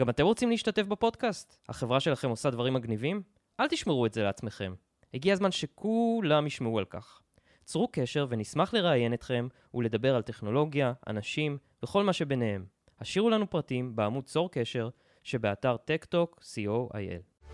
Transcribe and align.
גם 0.00 0.10
אתם 0.10 0.24
רוצים 0.24 0.50
להשתתף 0.50 0.82
בפודקאסט? 0.82 1.58
החברה 1.68 2.00
שלכם 2.00 2.30
עושה 2.30 2.50
דברים 2.50 2.74
מגניבים? 2.74 3.22
אל 3.60 3.68
תשמרו 3.68 4.06
את 4.06 4.14
זה 4.14 4.22
לעצמכם. 4.22 4.74
הגיע 5.14 5.32
הזמן 5.32 5.50
שכולם 5.50 6.46
ישמעו 6.46 6.78
על 6.78 6.84
כך. 6.84 7.20
צרו 7.64 7.88
קשר 7.92 8.26
ונשמח 8.30 8.74
לראיין 8.74 9.14
אתכם 9.14 9.48
ולדבר 9.74 10.14
על 10.16 10.22
טכנולוגיה, 10.22 10.92
אנשים 11.06 11.58
וכל 11.84 12.04
מה 12.04 12.12
שביניהם. 12.12 12.64
השאירו 13.00 13.30
לנו 13.30 13.50
פרטים 13.50 13.96
בעמוד 13.96 14.24
צור 14.24 14.50
קשר 14.50 14.88
שבאתר 15.22 15.76
טקטוק 15.76 16.40
co.il. 16.42 17.50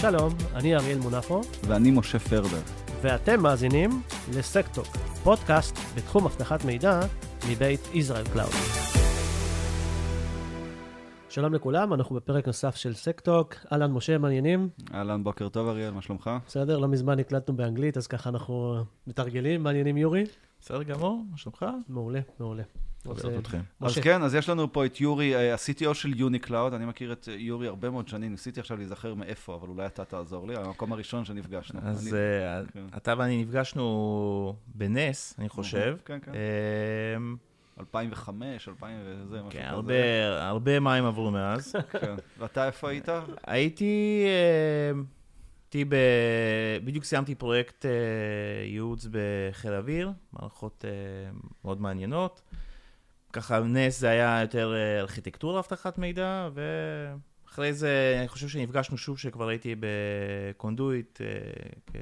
שלום, 0.00 0.32
אני 0.54 0.76
אריאל 0.76 0.98
מונפו, 0.98 1.40
ואני 1.68 1.90
משה 1.90 2.18
פרבר. 2.18 2.62
ואתם 3.00 3.42
מאזינים 3.42 3.90
לסקטוק, 4.32 4.86
פודקאסט 5.24 5.78
בתחום 5.96 6.26
אבטחת 6.26 6.64
מידע 6.64 7.00
מבית 7.50 7.80
Israel 7.94 8.24
Cloud. 8.32 8.81
שלום 11.32 11.54
לכולם, 11.54 11.94
אנחנו 11.94 12.16
בפרק 12.16 12.46
נוסף 12.46 12.76
של 12.76 12.94
SecTalk. 12.94 13.54
אהלן, 13.72 13.92
משה, 13.92 14.18
מעניינים? 14.18 14.68
אהלן, 14.94 15.24
בוקר 15.24 15.48
טוב 15.48 15.68
אריאל, 15.68 15.90
מה 15.90 16.02
שלומך? 16.02 16.30
בסדר, 16.46 16.78
לא 16.78 16.88
מזמן 16.88 17.18
הקלטנו 17.18 17.56
באנגלית, 17.56 17.96
אז 17.96 18.06
ככה 18.06 18.30
אנחנו 18.30 18.84
מתרגלים. 19.06 19.62
מעניינים, 19.62 19.96
יורי? 19.96 20.24
בסדר 20.60 20.82
גמור, 20.82 21.24
מה 21.30 21.36
שלומך? 21.36 21.66
מעולה, 21.88 22.20
מעולה. 22.40 22.62
אז, 23.10 23.24
אה. 23.24 23.60
אז. 23.80 23.98
כן, 23.98 24.22
אז 24.22 24.34
יש 24.34 24.48
לנו 24.48 24.72
פה 24.72 24.86
את 24.86 25.00
יורי, 25.00 25.36
אה, 25.36 25.52
ה-CTO 25.54 25.94
של 25.94 26.20
UniCloud, 26.20 26.74
אני 26.74 26.86
מכיר 26.86 27.12
את 27.12 27.28
אה, 27.28 27.34
יורי 27.38 27.66
הרבה 27.68 27.90
מאוד 27.90 28.08
שנים, 28.08 28.30
ניסיתי 28.30 28.60
עכשיו 28.60 28.76
להיזכר 28.76 29.14
מאיפה, 29.14 29.54
אבל 29.54 29.68
אולי 29.68 29.86
אתה 29.86 30.04
תעזור 30.04 30.46
לי, 30.46 30.56
המקום 30.56 30.92
הראשון 30.92 31.24
שנפגשנו. 31.24 31.80
אז 31.82 32.16
כן. 32.72 32.84
אתה 32.96 33.14
ואני 33.18 33.42
נפגשנו 33.42 34.56
בנס, 34.66 35.34
אני 35.38 35.48
חושב. 35.48 35.96
כן, 36.04 36.18
כן. 36.22 36.32
אמ, 37.78 37.80
2005, 37.80 38.68
2000 38.68 38.98
וזה, 39.04 39.36
משהו 39.36 39.50
כן, 39.50 39.58
כזה. 39.60 39.70
הרבה- 39.70 40.48
הרבה 40.48 40.80
מים 40.80 41.04
עברו 41.04 41.30
מאז. 41.30 41.76
כן. 42.00 42.14
ואתה 42.38 42.66
איפה 42.66 42.88
היית? 42.90 43.08
הייתי, 43.46 44.24
אמ, 44.94 45.04
הייתי 45.64 45.84
ב... 45.84 45.94
בדיוק 46.84 47.04
סיימתי 47.04 47.34
פרויקט 47.34 47.86
אה, 47.86 47.90
ייעוץ 48.64 49.06
בחיל 49.10 49.72
האוויר, 49.72 50.10
מערכות 50.32 50.84
אה, 50.84 50.90
מאוד 51.64 51.80
מעניינות. 51.80 52.42
ככה 53.32 53.60
נס 53.60 54.00
זה 54.00 54.08
היה 54.08 54.38
יותר 54.42 54.74
אה, 54.74 55.00
ארכיטקטורה, 55.00 55.60
אבטחת 55.60 55.98
מידע, 55.98 56.48
ואחרי 57.52 57.72
זה 57.72 58.16
אני 58.18 58.28
חושב 58.28 58.48
שנפגשנו 58.48 58.96
שוב 58.98 59.16
כשכבר 59.16 59.48
הייתי 59.48 59.74
בקונדויט 59.80 61.20
אה, 61.20 61.26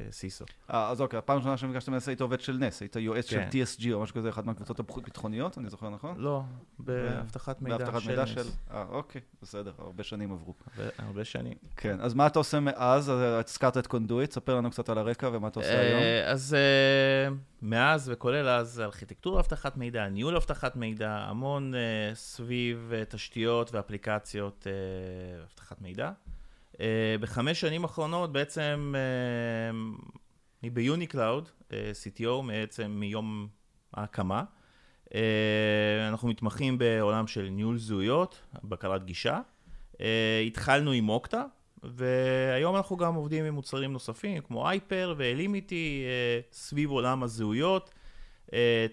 כסיסו. 0.09 0.45
אה, 0.71 0.91
אז 0.91 1.01
אוקיי, 1.01 1.19
הפעם 1.19 1.37
הראשונה 1.37 1.57
שנפגשתם 1.57 1.93
היית 2.07 2.21
עובד 2.21 2.41
של 2.41 2.53
נס, 2.53 2.81
היית 2.81 2.97
יועץ 2.97 3.31
של 3.31 3.37
כן. 3.37 3.49
TSG 3.53 3.93
או 3.93 4.01
משהו 4.03 4.15
כזה, 4.15 4.29
אחת 4.29 4.47
מהקבוצות 4.47 4.81
הביטחוניות, 4.81 5.59
אני 5.59 5.71
זוכר 5.71 5.91
נכון? 5.91 6.15
לא, 6.19 6.43
באבטחת 6.79 7.63
מידע 7.63 7.79
באבטחת 7.79 8.01
של 8.01 8.11
מידע 8.11 8.23
נס. 8.23 8.29
של... 8.29 8.43
אה, 8.71 8.85
אוקיי, 8.89 9.21
בסדר, 9.43 9.73
הרבה 9.79 10.03
שנים 10.03 10.33
עברו. 10.33 10.55
הרבה- 10.77 10.91
הרבה 10.99 11.25
שנים. 11.25 11.55
כן, 11.77 12.01
אז 12.01 12.15
מה 12.15 12.27
אתה 12.27 12.39
עושה 12.39 12.61
מאז? 12.61 13.11
אז 13.11 13.21
הזכרת 13.21 13.79
את 13.79 13.87
קונדויט, 13.87 14.33
ספר 14.33 14.55
לנו 14.57 14.71
קצת 14.71 14.89
על 14.89 14.99
הרקע 14.99 15.31
ומה 15.33 15.49
אתה 15.49 15.61
עושה 15.61 15.81
היום. 15.81 16.01
אה, 16.01 16.31
אז 16.31 16.55
אה, 16.55 17.35
מאז 17.63 18.11
וכולל 18.13 18.49
אז 18.49 18.81
ארכיטקטורה 18.81 19.41
אבטחת 19.41 19.77
מידע, 19.77 20.09
ניהול 20.09 20.37
אבטחת 20.37 20.77
מידע, 20.77 21.11
המון 21.11 21.75
אה, 21.75 21.81
סביב 22.15 22.93
אה, 22.95 23.05
תשתיות 23.05 23.75
ואפליקציות 23.75 24.67
אה, 24.67 25.40
אבטחת 25.43 25.81
מידע. 25.81 26.11
אה, 26.81 27.17
בחמש 27.21 27.61
שנים 27.61 27.83
האחרונות 27.83 28.33
בעצם 28.33 28.95
אה, 28.97 29.79
אני 30.63 30.71
ב 30.71 30.79
UniCloud, 30.79 31.49
אה, 31.73 31.91
CTO 32.05 32.47
בעצם 32.47 32.91
מיום 32.91 33.49
ההקמה. 33.95 34.45
אנחנו 36.09 36.29
מתמחים 36.29 36.79
בעולם 36.79 37.27
של 37.27 37.49
ניהול 37.51 37.79
זהויות, 37.79 38.41
בקרת 38.65 39.05
גישה. 39.05 39.41
התחלנו 40.47 40.93
עם 40.93 41.09
Okta, 41.09 41.45
והיום 41.83 42.77
אנחנו 42.77 42.97
גם 42.97 43.15
עובדים 43.15 43.45
עם 43.45 43.55
מוצרים 43.55 43.93
נוספים, 43.93 44.41
כמו 44.43 44.69
HYPR 44.69 45.15
ו 45.17 45.27
Elimity, 45.27 46.05
סביב 46.53 46.91
עולם 46.91 47.23
הזהויות, 47.23 47.95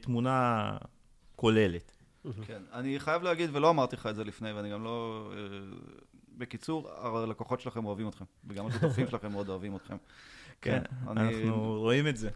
תמונה 0.01 0.71
כוללת. 1.35 1.91
כן, 2.47 2.61
אני 2.73 2.99
חייב 2.99 3.23
להגיד, 3.23 3.49
ולא 3.53 3.69
אמרתי 3.69 3.95
לך 3.95 4.07
את 4.07 4.15
זה 4.15 4.23
לפני, 4.23 4.51
ואני 4.53 4.71
גם 4.71 4.83
לא... 4.83 5.29
אה, 6.37 6.41
בקיצור, 6.41 6.89
הלקוחות 7.17 7.59
שלכם 7.59 7.85
אוהבים 7.85 8.07
אתכם, 8.07 8.25
וגם 8.49 8.67
השותפים 8.67 9.07
שלכם 9.11 9.31
מאוד 9.31 9.49
אוהבים 9.49 9.75
אתכם. 9.75 9.95
כן, 10.61 10.81
אני, 11.07 11.21
אנחנו 11.45 11.79
רואים 11.79 12.07
את 12.07 12.17
זה. 12.17 12.29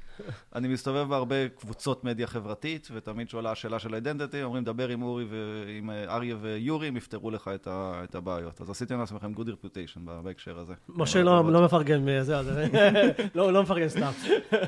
אני 0.56 0.68
מסתובב 0.68 1.10
בהרבה 1.10 1.50
קבוצות 1.50 2.04
מדיה 2.04 2.28
חברתית, 2.28 2.88
ותמיד 2.94 3.30
שעולה 3.30 3.52
השאלה 3.52 3.80
של 3.80 3.96
אידנטיטי, 3.96 4.44
אומרים, 4.44 4.64
דבר 4.64 4.88
עם 4.90 5.02
אורי 5.02 5.26
ועם 5.30 5.90
אה, 5.90 6.04
אריה 6.16 6.36
ויורי, 6.42 6.88
הם 6.88 6.98
יפתרו 6.98 7.32
לך 7.32 7.50
את, 7.56 7.68
ה, 7.68 8.02
את 8.04 8.16
הבעיות. 8.16 8.62
אז 8.62 8.70
עשיתם 8.70 9.00
לעצמכם 9.00 9.34
good 9.36 9.48
reputation 9.48 10.00
בהקשר 10.24 10.60
הזה. 10.60 10.74
משה 10.90 11.22
לא. 11.24 11.52
לא 11.54 11.66
מפרגן 11.66 12.02
מזה, 12.06 12.38
אז- 12.38 12.48
לא 13.36 13.54
לא 13.54 13.64
מפרגן 13.64 13.90
סתם. 13.90 14.12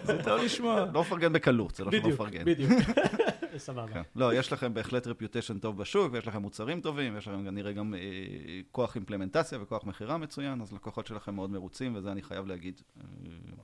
זה 0.03 0.23
טוב 0.23 0.41
לשמוע. 0.41 0.85
לא 0.93 1.01
מפרגן 1.01 1.33
בקלות, 1.33 1.75
זה 1.75 1.83
לא 1.85 1.91
שלא 1.91 1.99
בדיוק, 1.99 2.13
מפרגן. 2.21 2.45
בדיוק. 2.45 2.71
סבבה. 3.57 3.93
כן. 3.93 4.01
לא, 4.15 4.33
יש 4.33 4.53
לכם 4.53 4.73
בהחלט 4.73 5.07
רפיוטיישן 5.07 5.59
טוב 5.59 5.77
בשוק, 5.77 6.13
ויש 6.13 6.27
לכם 6.27 6.41
מוצרים 6.41 6.81
טובים, 6.81 7.15
ויש 7.15 7.27
לכם 7.27 7.45
כנראה 7.45 7.71
גם 7.71 7.93
אה, 7.93 7.99
כוח 8.71 8.95
implementation 8.95 9.61
וכוח 9.61 9.83
מכירה 9.83 10.17
מצוין, 10.17 10.61
אז 10.61 10.73
לקוחות 10.73 11.07
שלכם 11.07 11.35
מאוד 11.35 11.49
מרוצים, 11.49 11.95
וזה 11.95 12.11
אני 12.11 12.21
חייב 12.21 12.47
להגיד, 12.47 12.81
אה, 12.97 13.03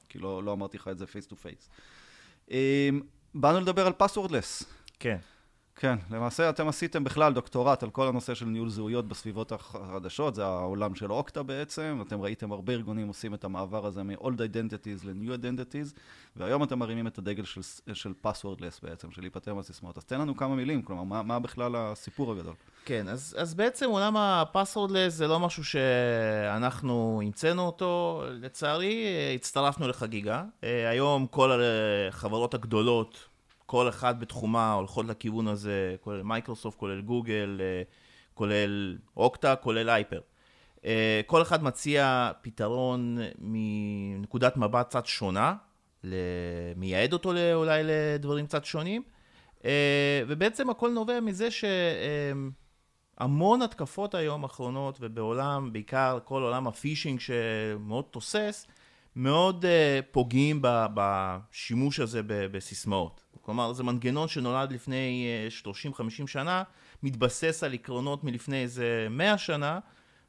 כי 0.09 0.19
לא, 0.19 0.43
לא 0.43 0.53
אמרתי 0.53 0.77
לך 0.77 0.87
את 0.87 0.97
זה 0.97 1.07
face 1.07 1.27
to 1.27 1.35
face. 1.35 1.69
באנו 3.35 3.59
לדבר 3.59 3.87
על 3.87 3.93
passwordless. 3.97 4.63
כן. 4.99 5.17
כן, 5.81 5.97
למעשה 6.11 6.49
אתם 6.49 6.67
עשיתם 6.67 7.03
בכלל 7.03 7.33
דוקטורט 7.33 7.83
על 7.83 7.89
כל 7.89 8.07
הנושא 8.07 8.33
של 8.33 8.45
ניהול 8.45 8.69
זהויות 8.69 9.07
בסביבות 9.07 9.51
החדשות, 9.51 10.35
זה 10.35 10.45
העולם 10.45 10.95
של 10.95 11.11
Okta 11.11 11.43
בעצם, 11.43 12.03
אתם 12.07 12.21
ראיתם 12.21 12.51
הרבה 12.51 12.73
ארגונים 12.73 13.07
עושים 13.07 13.33
את 13.33 13.43
המעבר 13.43 13.85
הזה 13.85 14.03
מ-old 14.03 14.37
identities 14.37 15.05
ל-new 15.05 15.41
identities, 15.41 15.99
והיום 16.35 16.63
אתם 16.63 16.79
מרימים 16.79 17.07
את 17.07 17.17
הדגל 17.17 17.43
של, 17.43 17.61
של 17.93 18.13
passwordless 18.25 18.79
בעצם, 18.83 19.11
של 19.11 19.21
להיפטר 19.21 19.53
מהסיסמאות. 19.53 19.97
אז 19.97 20.05
תן 20.05 20.21
לנו 20.21 20.37
כמה 20.37 20.55
מילים, 20.55 20.81
כלומר, 20.81 21.03
מה, 21.03 21.23
מה 21.23 21.39
בכלל 21.39 21.75
הסיפור 21.75 22.31
הגדול? 22.31 22.53
כן, 22.85 23.07
אז, 23.07 23.35
אז 23.39 23.53
בעצם 23.53 23.89
עולם 23.89 24.17
ה 24.17 24.25
passwordless 24.25 25.13
זה 25.13 25.27
לא 25.27 25.39
משהו 25.39 25.63
שאנחנו 25.63 27.21
המצאנו 27.23 27.61
אותו, 27.61 28.23
לצערי 28.29 29.05
הצטרפנו 29.35 29.87
לחגיגה. 29.87 30.43
אה, 30.63 30.89
היום 30.89 31.27
כל 31.27 31.61
החברות 32.09 32.53
הגדולות, 32.53 33.28
כל 33.69 33.89
אחד 33.89 34.19
בתחומה 34.19 34.73
הולכות 34.73 35.05
לכיוון 35.05 35.47
הזה, 35.47 35.95
כולל 36.01 36.23
מייקרוסופט, 36.23 36.77
כולל 36.77 37.01
גוגל, 37.01 37.61
אה, 37.61 37.81
כולל 38.33 38.97
Okta, 39.17 39.55
כולל 39.55 39.89
HYPR. 39.89 40.19
אה, 40.85 41.21
כל 41.25 41.41
אחד 41.41 41.63
מציע 41.63 42.31
פתרון 42.41 43.17
מנקודת 43.39 44.57
מבט 44.57 44.87
קצת 44.87 45.05
שונה, 45.05 45.55
מייעד 46.75 47.13
אותו 47.13 47.31
אולי 47.53 47.81
לדברים 47.83 48.45
קצת 48.45 48.65
שונים, 48.65 49.03
אה, 49.65 50.21
ובעצם 50.27 50.69
הכל 50.69 50.89
נובע 50.89 51.19
מזה 51.19 51.51
ש... 51.51 51.63
אה, 51.63 52.31
המון 53.17 53.61
התקפות 53.61 54.15
היום 54.15 54.43
האחרונות, 54.43 54.97
ובעולם, 55.01 55.73
בעיקר 55.73 56.19
כל 56.23 56.41
עולם 56.41 56.67
הפישינג 56.67 57.19
שמאוד 57.19 58.05
תוסס, 58.11 58.67
מאוד 59.15 59.65
פוגעים 60.11 60.61
בשימוש 60.63 61.99
הזה 61.99 62.21
בסיסמאות. 62.25 63.28
כלומר, 63.49 63.73
זה 63.73 63.83
מנגנון 63.83 64.27
שנולד 64.27 64.71
לפני 64.71 65.27
uh, 65.63 65.67
30-50 66.25 66.27
שנה, 66.27 66.63
מתבסס 67.03 67.63
על 67.63 67.73
עקרונות 67.73 68.23
מלפני 68.23 68.61
איזה 68.63 69.07
100 69.09 69.37
שנה, 69.37 69.79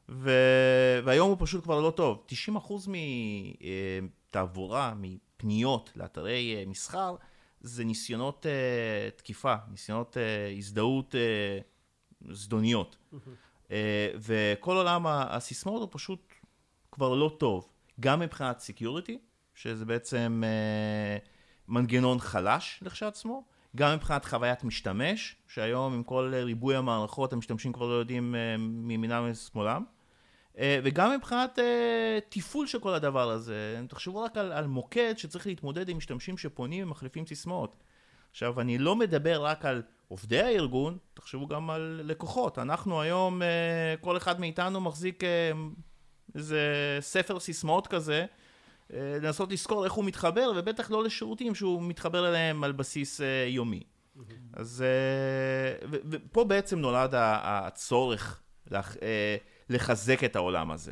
ו- 0.09 0.99
והיום 1.03 1.29
הוא 1.29 1.37
פשוט 1.39 1.63
כבר 1.63 1.81
לא 1.81 1.91
טוב. 1.91 2.23
90% 2.49 2.89
מתעבורה, 4.01 4.93
מפניות 4.97 5.91
לאתרי 5.95 6.63
uh, 6.65 6.69
מסחר, 6.69 7.15
זה 7.61 7.83
ניסיונות 7.83 8.45
אה, 8.45 9.19
תקיפה, 9.19 9.55
ניסיונות 9.71 10.17
אה, 10.17 10.57
הזדהות 10.57 11.15
אה, 11.15 12.33
זדוניות. 12.33 12.97
אה, 13.71 14.07
וכל 14.15 14.75
עולם 14.77 15.07
הסיסמאות 15.07 15.81
הוא 15.81 15.89
פשוט 15.91 16.33
כבר 16.91 17.13
לא 17.15 17.35
טוב, 17.39 17.67
גם 17.99 18.19
מבחינת 18.19 18.59
security, 18.59 19.17
שזה 19.55 19.85
בעצם 19.85 20.43
אה, 20.45 21.17
מנגנון 21.71 22.19
חלש 22.19 22.79
לכשעצמו, 22.81 23.43
גם 23.75 23.95
מבחינת 23.95 24.25
חוויית 24.25 24.63
משתמש, 24.63 25.35
שהיום 25.47 25.93
עם 25.93 26.03
כל 26.03 26.31
ריבוי 26.33 26.75
המערכות 26.75 27.33
המשתמשים 27.33 27.73
כבר 27.73 27.87
לא 27.87 27.93
יודעים 27.93 28.35
אה, 28.35 28.55
מימינם 28.57 29.23
ומשמאלם, 29.27 29.83
אה, 30.57 30.79
וגם 30.83 31.15
מבחינת 31.15 31.59
אה, 31.59 32.19
תפעול 32.29 32.67
של 32.67 32.79
כל 32.79 32.93
הדבר 32.93 33.29
הזה. 33.29 33.81
תחשבו 33.89 34.21
רק 34.21 34.37
על, 34.37 34.51
על 34.51 34.67
מוקד 34.67 35.13
שצריך 35.17 35.47
להתמודד 35.47 35.89
עם 35.89 35.97
משתמשים 35.97 36.37
שפונים 36.37 36.87
ומחליפים 36.87 37.25
סיסמאות. 37.25 37.75
עכשיו, 38.31 38.61
אני 38.61 38.77
לא 38.77 38.95
מדבר 38.95 39.45
רק 39.45 39.65
על 39.65 39.81
עובדי 40.07 40.41
הארגון, 40.41 40.97
תחשבו 41.13 41.47
גם 41.47 41.69
על 41.69 42.01
לקוחות. 42.03 42.59
אנחנו 42.59 43.01
היום, 43.01 43.41
כל 44.01 44.17
אחד 44.17 44.39
מאיתנו 44.39 44.81
מחזיק 44.81 45.23
איזה 46.35 46.61
ספר 46.99 47.39
סיסמאות 47.39 47.87
כזה, 47.87 48.25
לנסות 48.93 49.51
לזכור 49.51 49.83
איך 49.85 49.93
הוא 49.93 50.05
מתחבר, 50.05 50.51
ובטח 50.55 50.91
לא 50.91 51.03
לשירותים 51.03 51.55
שהוא 51.55 51.83
מתחבר 51.83 52.29
אליהם 52.29 52.63
על 52.63 52.71
בסיס 52.71 53.21
אה, 53.21 53.45
יומי. 53.47 53.83
אז 54.53 54.83
אה, 54.87 55.87
ופה 56.09 56.43
בעצם 56.43 56.79
נולד 56.79 57.09
הצורך 57.15 58.41
לח- 58.71 58.97
אה, 59.01 59.35
לחזק 59.69 60.23
את 60.23 60.35
העולם 60.35 60.71
הזה. 60.71 60.91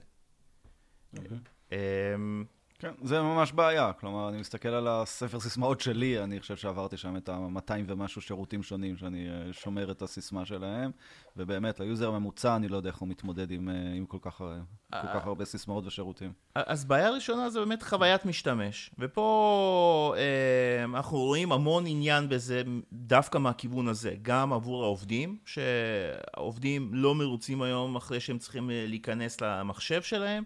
כן, 2.80 2.92
זה 3.02 3.22
ממש 3.22 3.52
בעיה. 3.52 3.94
כלומר, 3.94 4.30
אני 4.30 4.38
מסתכל 4.38 4.70
על 4.70 4.88
הספר 4.88 5.40
סיסמאות 5.40 5.82
שלי, 5.82 6.24
אני 6.24 6.40
חושב 6.40 6.56
שעברתי 6.56 6.98
שם 6.98 7.18
את 7.18 7.30
ה-200 7.30 7.72
ומשהו 7.88 8.22
שירותים 8.22 8.64
שונים 8.64 8.98
שאני 8.98 9.30
אה, 9.30 9.54
שומר 9.54 9.92
את 9.92 10.02
הסיסמה 10.02 10.46
שלהם, 10.46 10.92
ובאמת, 11.38 11.80
ל 11.80 11.85
user 11.85 12.08
הממוצע, 12.08 12.56
אני 12.56 12.68
לא 12.68 12.78
יודע 12.78 12.90
איך 12.90 12.98
הוא 12.98 13.08
מתמודד 13.10 13.52
עם, 13.52 13.70
אה, 13.70 13.74
עם 13.96 14.06
כל, 14.06 14.18
כך, 14.22 14.42
אה, 14.42 15.02
כל 15.02 15.08
כך 15.08 15.26
הרבה 15.26 15.46
סיסמאות 15.46 15.86
ושירותים. 15.88 16.34
אז 16.56 16.86
בעיה 16.86 17.10
ראשונה 17.10 17.50
זה 17.50 17.60
באמת 17.60 17.84
חוויית 17.84 18.26
משתמש, 18.26 18.92
ופה 19.00 20.14
אה, 20.18 20.84
אנחנו 20.84 21.18
רואים 21.18 21.52
המון 21.52 21.84
עניין 21.88 22.30
בזה 22.30 22.62
דווקא 22.94 23.38
מהכיוון 23.38 23.88
הזה, 23.88 24.16
גם 24.22 24.54
עבור 24.54 24.84
העובדים, 24.84 25.38
שהעובדים 25.46 26.90
לא 26.94 27.16
מרוצים 27.16 27.62
היום 27.62 27.96
אחרי 27.96 28.20
שהם 28.20 28.38
צריכים 28.38 28.72
אה, 28.72 28.86
להיכנס 28.88 29.42
למחשב 29.42 30.02
שלהם, 30.02 30.44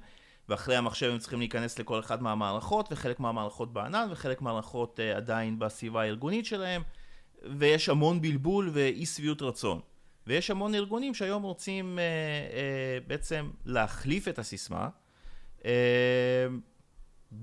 ואחרי 0.50 0.76
המחשב 0.76 1.12
הם 1.12 1.18
צריכים 1.18 1.40
להיכנס 1.40 1.80
לכל 1.80 2.00
אחד 2.00 2.24
מהמערכות, 2.24 2.88
וחלק 2.92 3.20
מהמערכות 3.20 3.74
בענן, 3.74 4.08
וחלק 4.12 4.42
מהמערכות 4.42 5.00
אה, 5.00 5.18
עדיין 5.18 5.60
בסביבה 5.60 6.02
הארגונית 6.02 6.46
שלהם, 6.46 6.82
ויש 7.60 7.90
המון 7.90 8.22
בלבול 8.22 8.70
ואי 8.74 9.06
שביעות 9.06 9.42
רצון. 9.42 9.80
ויש 10.28 10.50
המון 10.52 10.76
ארגונים 10.76 11.14
שהיום 11.14 11.44
רוצים 11.44 12.00
אה, 12.00 12.04
אה, 12.04 13.00
בעצם 13.08 13.50
להחליף 13.66 14.28
את 14.28 14.40
הסיסמה, 14.40 14.90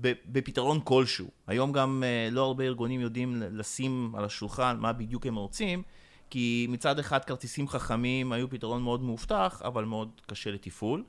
ב- 0.01 0.13
בפתרון 0.25 0.79
כלשהו. 0.83 1.27
היום 1.47 1.71
גם 1.71 2.03
אה, 2.05 2.29
לא 2.31 2.45
הרבה 2.45 2.63
ארגונים 2.63 3.01
יודעים 3.01 3.43
לשים 3.51 4.15
על 4.17 4.25
השולחן 4.25 4.77
מה 4.79 4.93
בדיוק 4.93 5.25
הם 5.25 5.35
רוצים, 5.35 5.83
כי 6.29 6.67
מצד 6.69 6.99
אחד 6.99 7.25
כרטיסים 7.25 7.67
חכמים 7.67 8.31
היו 8.31 8.49
פתרון 8.49 8.81
מאוד 8.81 9.01
מאובטח, 9.01 9.61
אבל 9.65 9.85
מאוד 9.85 10.21
קשה 10.27 10.51
לתפעול. 10.51 11.03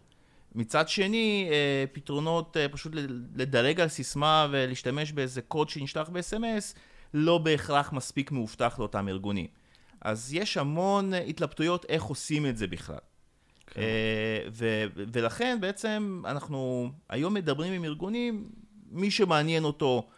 מצד 0.55 0.89
שני, 0.89 1.49
אה, 1.51 1.85
פתרונות 1.93 2.57
אה, 2.57 2.69
פשוט 2.69 2.93
לדלג 3.35 3.81
על 3.81 3.89
סיסמה 3.89 4.49
ולהשתמש 4.51 5.13
באיזה 5.13 5.43
קוד 5.43 5.69
שנשלח 5.69 6.09
ב-SMS, 6.09 6.79
לא 7.15 7.39
בהכרח 7.39 7.93
מספיק 7.93 8.33
מאובטח 8.33 8.79
לאותם 8.79 9.09
ארגונים. 9.09 9.47
אז 10.01 10.35
יש 10.35 10.57
המון 10.57 11.15
התלבטויות 11.15 11.87
איך 11.89 12.03
עושים 12.03 12.47
את 12.47 12.57
זה 12.57 12.67
בכלל. 12.67 12.99
כן. 13.67 13.81
אה, 13.81 14.49
ו- 14.53 14.85
ולכן 14.95 15.59
בעצם 15.61 16.23
אנחנו 16.25 16.91
היום 17.09 17.35
מדברים 17.35 17.73
עם 17.73 17.85
ארגונים, 17.85 18.49
מי 18.91 19.11
שמעניין 19.11 19.65
אותו 19.65 20.09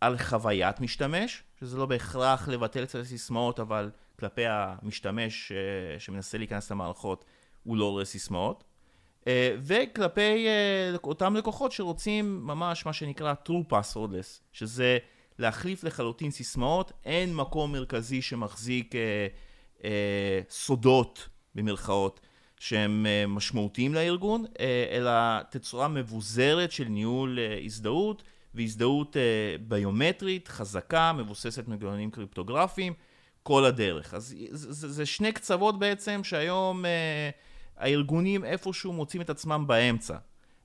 על 0.00 0.18
חוויית 0.18 0.80
משתמש, 0.80 1.42
שזה 1.60 1.76
לא 1.78 1.86
בהכרח 1.86 2.48
לבטל 2.48 2.82
את 2.82 2.94
הסיסמאות, 2.94 3.60
אבל 3.60 3.90
כלפי 4.18 4.46
המשתמש 4.46 5.52
אה, 5.52 6.00
שמנסה 6.00 6.38
להיכנס 6.38 6.70
למערכות, 6.70 7.24
הוא 7.62 7.76
לא 7.76 7.90
רואה 7.90 8.04
סיסמאות. 8.04 8.64
אה, 9.26 9.56
וכלפי 9.58 10.46
אה, 10.46 10.96
אותם 11.04 11.36
לקוחות 11.36 11.72
שרוצים 11.72 12.40
ממש 12.46 12.86
מה 12.86 12.92
שנקרא 12.92 13.34
true 13.48 13.72
passwordless, 13.72 14.40
שזה 14.52 14.98
להחליף 15.38 15.84
לחלוטין 15.84 16.30
סיסמאות, 16.30 16.92
אין 17.04 17.34
מקום 17.34 17.72
מרכזי 17.72 18.22
שמחזיק 18.22 18.94
אה, 19.84 20.40
סודות 20.50 21.28
במרכאות 21.54 22.20
שהם 22.58 23.06
אה, 23.06 23.26
משמעותיים 23.26 23.94
לארגון, 23.94 24.44
אלא 24.90 25.42
תצורה 25.50 25.88
מבוזרת 25.88 26.72
של 26.72 26.84
ניהול 26.84 27.38
אה, 27.38 27.58
הזדהות 27.64 28.22
והזדהות 28.54 29.16
ביומטרית, 29.60 30.48
חזקה, 30.48 31.12
מבוססת 31.12 31.68
מנגנונים 31.68 32.10
קריפטוגרפיים, 32.10 32.94
כל 33.42 33.64
הדרך. 33.64 34.14
אז 34.14 34.34
זה, 34.50 34.72
זה, 34.72 34.88
זה 34.88 35.06
שני 35.06 35.32
קצוות 35.32 35.78
בעצם 35.78 36.24
שהיום 36.24 36.84
הארגונים 37.80 38.44
איפשהו 38.44 38.92
מוצאים 38.92 39.22
את 39.22 39.30
עצמם 39.30 39.64
באמצע. 39.66 40.16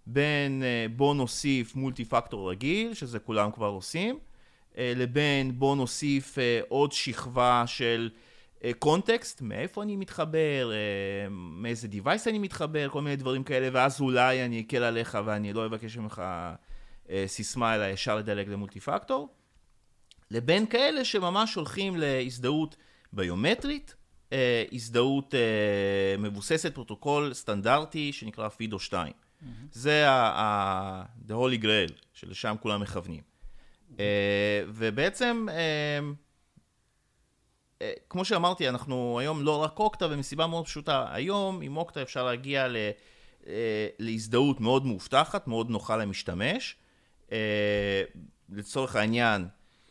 בין 0.08 0.64
אה, 0.64 0.86
בוא 0.96 1.16
נוסיף 1.16 1.76
מולטי 1.76 2.06
פקטור 2.06 2.52
רגיל, 2.52 2.94
שזה 2.94 3.20
כולם 3.20 3.52
כבר 3.52 3.68
עושים, 3.68 4.20
אה, 4.78 4.94
לבין 4.96 5.60
בוא 5.60 5.76
נוסיף 5.76 6.40
אה, 6.40 6.60
עוד 6.68 6.92
שכבה 6.92 7.64
של 7.68 8.10
קונטקסט, 8.80 9.42
מאיפה 9.42 9.84
אני 9.84 9.96
מתחבר, 9.96 10.72
מאיזה 11.32 11.88
דיווייס 11.88 12.28
אני 12.28 12.40
מתחבר, 12.40 12.90
כל 12.90 13.02
מיני 13.02 13.16
דברים 13.16 13.44
כאלה, 13.44 13.70
ואז 13.74 14.02
אולי 14.02 14.46
אני 14.46 14.62
אקל 14.62 14.84
עליך 14.84 15.18
ואני 15.26 15.54
לא 15.54 15.66
אבקש 15.66 15.98
ממך 15.98 16.22
סיסמה, 17.28 17.76
אלא 17.76 17.84
ישר 17.84 18.16
לדלג 18.16 18.50
למולטי 18.50 18.80
פקטור, 18.80 19.30
לבין 20.32 20.66
כאלה 20.66 21.06
שממש 21.06 21.56
הולכים 21.56 21.96
להזדהות 21.98 22.76
ביומטרית, 23.14 23.96
אה, 24.33 24.63
הזדהות 24.72 25.36
אה, 25.36 25.39
מבוססת 26.18 26.74
פרוטוקול 26.75 27.33
סטנדרטי 27.33 28.13
שנקרא 28.13 28.50
FIDO 28.50 28.80
2. 28.80 29.13
Mm-hmm. 29.13 29.45
זה 29.72 30.10
ה- 30.10 31.04
the 31.27 31.31
holy 31.31 31.63
grail 31.63 31.94
שלשם 32.13 32.56
כולם 32.62 32.81
מכוונים. 32.81 33.22
אה, 34.00 34.06
ובעצם, 34.68 35.45
אה, 35.50 36.00
אה, 37.81 37.94
כמו 38.10 38.25
שאמרתי, 38.25 38.69
אנחנו 38.69 39.19
היום 39.19 39.42
לא 39.42 39.57
רק 39.63 39.80
אוקטה, 39.80 40.07
ומסיבה 40.10 40.48
מאוד 40.48 40.66
פשוטה, 40.66 41.06
היום 41.12 41.62
עם 41.62 41.77
אוקטה 41.77 42.01
אפשר 42.01 42.24
להגיע 42.24 42.68
ל, 42.68 42.77
אה, 43.48 43.88
להזדהות 44.00 44.62
מאוד 44.62 44.86
מאובטחת, 44.86 45.48
מאוד 45.48 45.69
נוחה 45.69 45.98
למשתמש. 45.98 46.75
אה, 47.31 48.04
לצורך 48.50 48.95
העניין, 48.95 49.48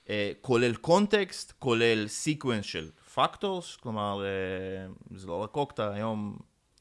אה, 0.08 0.32
כולל 0.40 0.74
context, 0.74 1.52
כולל 1.58 2.08
sequence 2.08 2.64
של 2.66 2.90
factors, 3.14 3.76
כלומר, 3.76 4.24
אה, 4.24 4.92
זה 5.16 5.26
לא 5.26 5.42
רק 5.42 5.56
אוקטה, 5.56 5.92
היום 5.92 6.36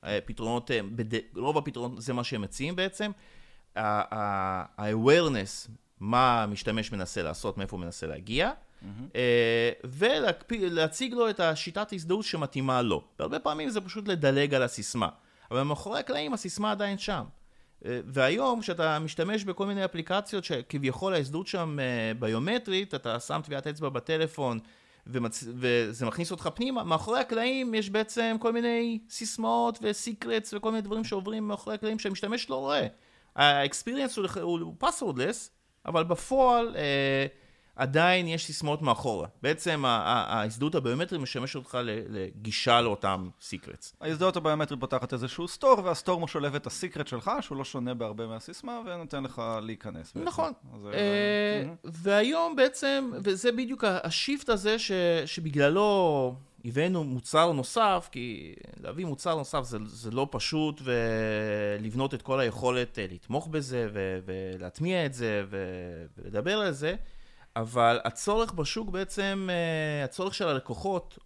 אה, 0.06 0.19
פתרונות, 0.25 0.71
אה, 0.71 0.80
בד... 0.83 1.19
רוב 1.35 1.57
הפתרונות 1.57 2.01
זה 2.01 2.13
מה 2.13 2.24
שהם 2.24 2.41
מציעים 2.41 2.75
בעצם. 2.75 3.12
ה-awareness, 3.75 5.69
מה 6.00 6.44
המשתמש 6.44 6.91
מנסה 6.91 7.24
לעשות, 7.24 7.57
מאיפה 7.57 7.75
הוא 7.77 7.83
מנסה 7.85 8.07
להגיע, 8.07 8.51
אה, 9.15 9.71
ולהציג 10.50 11.13
לו 11.13 11.30
את 11.30 11.39
השיטת 11.39 11.94
הזדהות 11.94 12.25
שמתאימה 12.25 12.81
לו. 12.81 13.03
והרבה 13.19 13.39
פעמים 13.39 13.69
זה 13.69 13.81
פשוט 13.81 14.07
לדלג 14.07 14.53
על 14.53 14.63
הסיסמה. 14.63 15.09
אבל 15.51 15.63
מאחורי 15.63 16.00
הקלעים 16.00 16.33
הסיסמה 16.33 16.71
עדיין 16.71 16.97
שם. 16.97 17.24
והיום 17.86 18.62
כשאתה 18.62 19.00
משתמש 19.00 19.44
בכל 19.44 19.65
מיני 19.65 19.86
אפליקציות 19.86 20.44
שכביכול 20.44 21.13
ההזדהות 21.13 21.47
שם 21.47 21.77
ביומטרית, 22.19 22.95
אתה 22.95 23.19
שם 23.19 23.41
טביעת 23.44 23.68
אצבע 23.68 23.89
בטלפון 23.89 24.59
ומצ... 25.07 25.44
וזה 25.55 26.05
מכניס 26.05 26.31
אותך 26.31 26.50
פנימה, 26.55 26.83
מאחורי 26.83 27.19
הקלעים 27.19 27.73
יש 27.73 27.89
בעצם 27.89 28.35
כל 28.39 28.53
מיני 28.53 29.00
סיסמאות 29.09 29.79
וסיקרטס 29.81 30.53
וכל 30.53 30.71
מיני 30.71 30.81
דברים 30.81 31.03
שעוברים 31.03 31.47
מאחורי 31.47 31.75
הקלעים 31.75 32.00
שהמשתמש 32.00 32.50
לא 32.50 32.55
רואה. 32.55 32.88
האקספיריאנס 33.36 34.17
הוא, 34.41 34.75
passwordless, 34.83 35.50
אבל 35.86 36.03
בפועל 36.03 36.75
אה, 36.75 37.25
עדיין 37.75 38.27
יש 38.27 38.46
סיסמאות 38.46 38.82
מאחורה. 38.82 39.27
בעצם 39.42 39.84
ההזדהות 39.86 40.75
הביומטרית 40.75 41.22
משמש 41.22 41.56
אותך 41.56 41.77
לגישה 41.86 42.82
לאותם 42.82 43.30
סיקרטס. 43.42 43.96
ההזדהות 44.01 44.38
הביומטרית 44.38 44.80
פותחת 44.80 45.13
איזשהו 45.13 45.48
סטור, 45.48 45.82
והסטור 45.84 46.22
משולב 46.22 46.56
את 46.56 46.68
הסיקרט 46.68 47.08
שלך, 47.08 47.32
שהוא 47.42 47.58
לא 47.58 47.65
שונה 47.65 47.94
בהרבה 47.94 48.27
מהסיסמה, 48.27 48.82
ונותן 48.86 49.24
לך 49.24 49.42
להיכנס. 49.62 50.13
נכון. 50.15 50.53
אה, 50.94 51.63
והיום 51.84 52.56
בעצם, 52.56 53.12
וזה 53.24 53.51
בדיוק 53.51 53.84
השיפט 53.88 54.50
הזה 54.50 54.75
שבגללו 55.25 56.36
הבאנו 56.65 57.03
מוצר 57.03 57.51
נוסף, 57.51 58.10
כי 58.12 58.56
להביא 58.82 59.06
מוצר 59.06 59.36
נוסף 59.36 59.63
זה, 59.63 59.77
זה 59.86 60.12
לא 60.12 60.27
פשוט, 60.32 60.82
ולבנות 60.84 62.13
את 62.13 62.22
כל 62.22 62.39
היכולת 62.39 63.00
אה, 63.00 63.06
לתמוך 63.12 63.48
בזה, 63.48 63.88
ו, 63.94 64.20
ולהטמיע 64.25 65.06
את 65.06 65.13
זה, 65.13 65.44
ו, 65.50 65.58
ולדבר 66.18 66.58
על 66.58 66.72
זה. 66.72 66.96
אבל 67.55 68.00
הצורך 68.03 68.53
בשוק 68.53 68.89
בעצם, 68.89 69.50
אה, 69.51 70.03
הצורך 70.03 70.33
של 70.33 70.48
הלקוחות, 70.48 71.19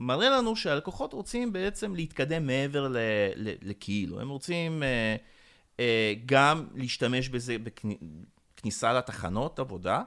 מראה 0.00 0.30
לנו 0.30 0.56
שהלקוחות 0.56 1.12
רוצים 1.12 1.52
בעצם 1.52 1.94
להתקדם 1.94 2.46
מעבר 2.46 2.94
לכאילו. 3.62 4.20
הם 4.20 4.28
רוצים 4.28 4.82
אה, 4.82 5.16
אה, 5.80 6.14
גם 6.26 6.66
להשתמש 6.74 7.28
בזה 7.28 7.56
בכניסה 7.58 8.92
לתחנות 8.92 9.58
עבודה, 9.58 10.02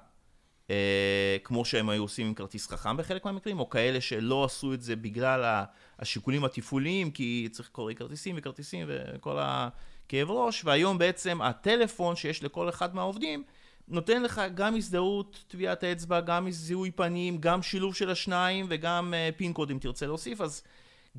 כמו 1.44 1.66
שהם 1.66 1.90
היו 1.90 2.02
עושים 2.02 2.28
עם 2.28 2.34
כרטיס 2.34 2.68
חכם 2.68 2.98
בחלק 2.98 3.26
מהמקרים, 3.26 3.60
או 3.60 3.70
כאלה 3.70 4.02
שלא 4.02 4.46
עשו 4.46 4.74
את 4.74 4.82
זה 4.82 4.96
בגלל 4.96 5.64
השיקולים 6.00 6.46
התפעוליים, 6.46 7.12
כי 7.12 7.48
צריך 7.52 7.70
לקרוא 7.70 7.94
כרטיסים 7.94 8.36
וכרטיסים 8.38 8.88
וכל 8.90 9.38
הכאב 9.40 10.32
ראש, 10.32 10.66
והיום 10.66 10.98
בעצם 10.98 11.42
הטלפון 11.42 12.16
שיש 12.16 12.44
לכל 12.44 12.70
אחד 12.70 12.96
מהעובדים, 12.96 13.44
נותן 13.90 14.24
לך 14.24 14.42
גם 14.56 14.76
הזדהות, 14.76 15.44
טביעת 15.48 15.84
אצבע, 15.84 16.22
גם 16.22 16.52
זיהוי 16.52 16.92
פנים, 16.92 17.38
גם 17.38 17.62
שילוב 17.62 17.96
של 17.96 18.10
השניים 18.10 18.66
וגם 18.70 19.14
uh, 19.14 19.38
פין 19.38 19.54
קוד 19.54 19.72
אם 19.72 19.80
תרצה 19.80 20.06
להוסיף, 20.06 20.42
אז 20.42 20.64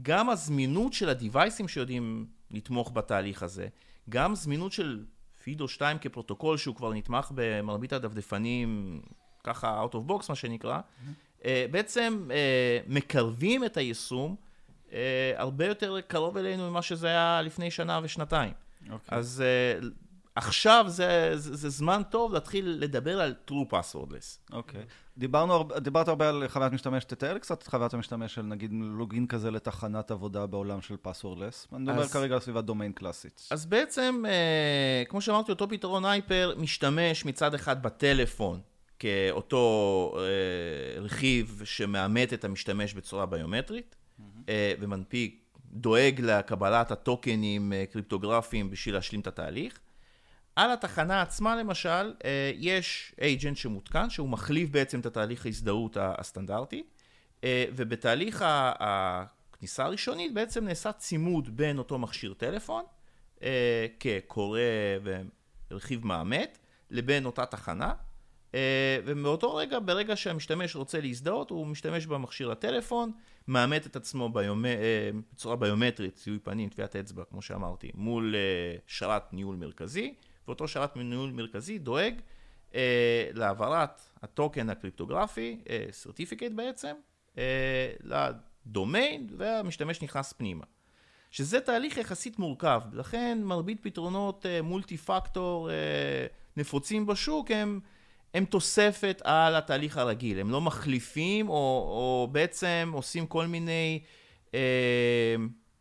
גם 0.02 0.30
הזמינות 0.30 0.92
של 0.92 1.08
הדיווייסים 1.08 1.68
שיודעים 1.68 2.26
לתמוך 2.50 2.92
בתהליך 2.94 3.42
הזה, 3.42 3.68
גם 4.08 4.34
זמינות 4.34 4.72
של 4.72 5.04
פידו 5.42 5.68
2 5.68 5.98
כפרוטוקול 5.98 6.56
שהוא 6.56 6.76
כבר 6.76 6.92
נתמך 6.92 7.32
במרבית 7.34 7.92
הדפדפנים, 7.92 9.00
ככה 9.44 9.84
out 9.84 9.94
of 9.94 10.10
box 10.10 10.26
מה 10.28 10.34
שנקרא, 10.34 10.78
mm-hmm. 10.78 11.44
אה, 11.44 11.66
בעצם 11.70 12.28
אה, 12.30 12.78
מקרבים 12.86 13.64
את 13.64 13.76
היישום 13.76 14.36
אה, 14.92 15.32
הרבה 15.36 15.66
יותר 15.66 16.00
קרוב 16.00 16.36
אלינו 16.36 16.70
ממה 16.70 16.82
שזה 16.82 17.06
היה 17.06 17.42
לפני 17.42 17.70
שנה 17.70 18.00
ושנתיים. 18.02 18.52
אוקיי. 18.90 19.18
אז 19.18 19.42
אה, 19.46 19.88
עכשיו 20.46 20.84
זה, 20.88 21.32
זה, 21.34 21.56
זה 21.56 21.68
זמן 21.68 22.02
טוב 22.10 22.32
להתחיל 22.32 22.76
לדבר 22.80 23.20
על 23.20 23.34
true 23.50 23.72
passwordless. 23.72 24.52
אוקיי. 24.52 24.82
דיברנו, 25.18 25.52
הרבה- 25.52 25.78
דיברת 25.80 26.08
הרבה 26.08 26.28
על 26.28 26.44
חוויית 26.48 26.72
משתמש, 26.72 27.04
תתאר 27.04 27.34
לי 27.34 27.40
קצת 27.40 27.62
את 27.62 27.66
חוויית 27.68 27.94
המשתמש 27.94 28.34
של 28.34 28.42
נגיד 28.42 28.70
login 28.72 29.26
כזה 29.26 29.50
לתחנת 29.50 30.10
עבודה 30.10 30.46
בעולם 30.46 30.80
של 30.80 30.96
passwordless. 31.02 31.66
אני 31.72 31.82
מדבר 31.82 32.02
אז- 32.02 32.12
כרגע 32.12 32.34
על 32.34 32.40
סביבת 32.40 32.64
דומיין 32.64 32.92
קלאסית. 32.92 33.48
אז 33.50 33.66
בעצם, 33.66 34.22
אה, 34.28 35.02
כמו 35.08 35.20
שאמרתי, 35.20 35.52
אותו 35.52 35.68
פתרון 35.68 36.04
הייפר 36.04 36.54
משתמש 36.58 37.24
מצד 37.24 37.54
אחד 37.54 37.82
בטלפון 37.82 38.60
כאותו 38.98 40.14
אה, 40.18 40.22
רכיב 41.00 41.62
שמאמת 41.64 42.32
את 42.32 42.44
המשתמש 42.44 42.94
בצורה 42.94 43.26
ביומטרית, 43.26 43.96
אה, 44.48 44.72
ומנפיק, 44.80 45.36
דואג 45.72 46.20
לקבלת 46.20 46.90
הטוקנים 46.90 47.72
אה, 47.72 47.84
קריפטוגרפיים 47.92 48.70
בשביל 48.70 48.94
להשלים 48.94 49.20
את 49.20 49.26
התהליך. 49.26 49.78
על 50.56 50.70
התחנה 50.70 51.22
עצמה 51.22 51.56
למשל, 51.56 52.14
אה, 52.24 52.52
יש 52.54 53.14
agent 53.18 53.54
שמותקן, 53.54 54.10
שהוא 54.10 54.28
מחליף 54.28 54.70
בעצם 54.70 55.00
את 55.00 55.06
התהליך 55.06 55.46
ההזדהות 55.46 55.96
הסטנדרטי, 56.00 56.82
אה, 57.44 57.64
ובתהליך 57.76 58.44
הכניסה 58.46 59.84
הראשונית 59.84 60.34
בעצם 60.34 60.64
נעשה 60.64 60.92
צימוד 60.92 61.56
בין 61.56 61.78
אותו 61.78 61.98
מכשיר 61.98 62.34
טלפון, 62.34 62.84
אה, 63.42 63.86
כקורא 64.00 64.60
ורכיב 65.70 66.06
מאמת, 66.06 66.58
לבין 66.90 67.24
אותה 67.26 67.46
תחנה, 67.46 67.92
ומאותו 69.04 69.54
רגע, 69.54 69.78
ברגע 69.78 70.16
שהמשתמש 70.16 70.76
רוצה 70.76 71.00
להזדהות, 71.00 71.50
הוא 71.50 71.66
משתמש 71.66 72.06
במכשיר 72.06 72.50
הטלפון, 72.50 73.12
מאמת 73.48 73.86
את 73.86 73.96
עצמו 73.96 74.28
ביומ... 74.28 74.64
בצורה 75.32 75.56
ביומטרית, 75.56 76.16
זיהוי 76.16 76.38
פנים, 76.38 76.68
טביעת 76.68 76.96
אצבע, 76.96 77.24
כמו 77.30 77.42
שאמרתי, 77.42 77.90
מול 77.94 78.34
שרת 78.86 79.32
ניהול 79.32 79.56
מרכזי, 79.56 80.14
ואותו 80.50 80.68
שרת 80.68 80.96
ניהול 80.96 81.30
מרכזי 81.30 81.78
דואג 81.78 82.14
אה, 82.74 83.28
להעברת 83.34 84.02
הטוקן 84.22 84.70
הקריפטוגרפי, 84.70 85.60
אה, 85.70 85.86
certificate 86.04 86.54
בעצם, 86.54 86.94
אה, 87.38 87.92
לדומיין, 88.02 89.26
והמשתמש 89.36 90.02
נכנס 90.02 90.32
פנימה. 90.32 90.64
שזה 91.30 91.60
תהליך 91.60 91.96
יחסית 91.96 92.38
מורכב, 92.38 92.80
לכן 92.92 93.38
מרבית 93.42 93.78
פתרונות 93.82 94.46
אה, 94.46 94.62
מולטי 94.62 94.96
פקטור 94.96 95.70
אה, 95.70 95.74
נפוצים 96.56 97.06
בשוק 97.06 97.50
הם, 97.50 97.80
הם 98.34 98.44
תוספת 98.44 99.22
על 99.24 99.56
התהליך 99.56 99.96
הרגיל, 99.96 100.40
הם 100.40 100.50
לא 100.50 100.60
מחליפים 100.60 101.48
או, 101.48 101.54
או 101.54 102.28
בעצם 102.32 102.90
עושים 102.92 103.26
כל 103.26 103.46
מיני 103.46 104.00
אה, 104.54 104.60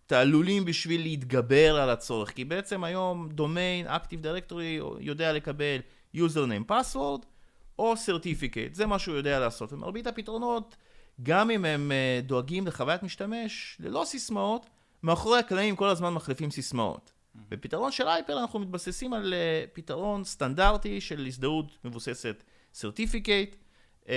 תעלולים 0.09 0.65
בשביל 0.65 1.01
להתגבר 1.01 1.75
על 1.75 1.89
הצורך, 1.89 2.29
כי 2.29 2.45
בעצם 2.45 2.83
היום 2.83 3.29
דומיין, 3.31 3.87
Active 3.87 4.23
Directory 4.23 4.83
יודע 4.99 5.33
לקבל 5.33 5.79
username 6.15 6.71
password 6.71 7.25
או 7.79 7.93
certificate, 7.93 8.73
זה 8.73 8.85
מה 8.85 8.99
שהוא 8.99 9.15
יודע 9.15 9.39
לעשות, 9.39 9.73
ומרבית 9.73 10.07
הפתרונות, 10.07 10.75
גם 11.23 11.51
אם 11.51 11.65
הם 11.65 11.91
אה, 11.91 12.21
דואגים 12.23 12.67
לחוויית 12.67 13.03
משתמש 13.03 13.77
ללא 13.79 14.03
סיסמאות, 14.05 14.69
מאחורי 15.03 15.39
הקלעים 15.39 15.75
כל 15.75 15.89
הזמן 15.89 16.13
מחליפים 16.13 16.51
סיסמאות. 16.51 17.11
בפתרון 17.49 17.91
של 17.91 18.07
הייפר 18.07 18.39
אנחנו 18.41 18.59
מתבססים 18.59 19.13
על 19.13 19.33
uh, 19.33 19.69
פתרון 19.73 20.23
סטנדרטי 20.23 21.01
של 21.01 21.25
הזדהות 21.25 21.77
מבוססת 21.83 22.43
certificate, 22.73 23.55
uh, 24.03 24.09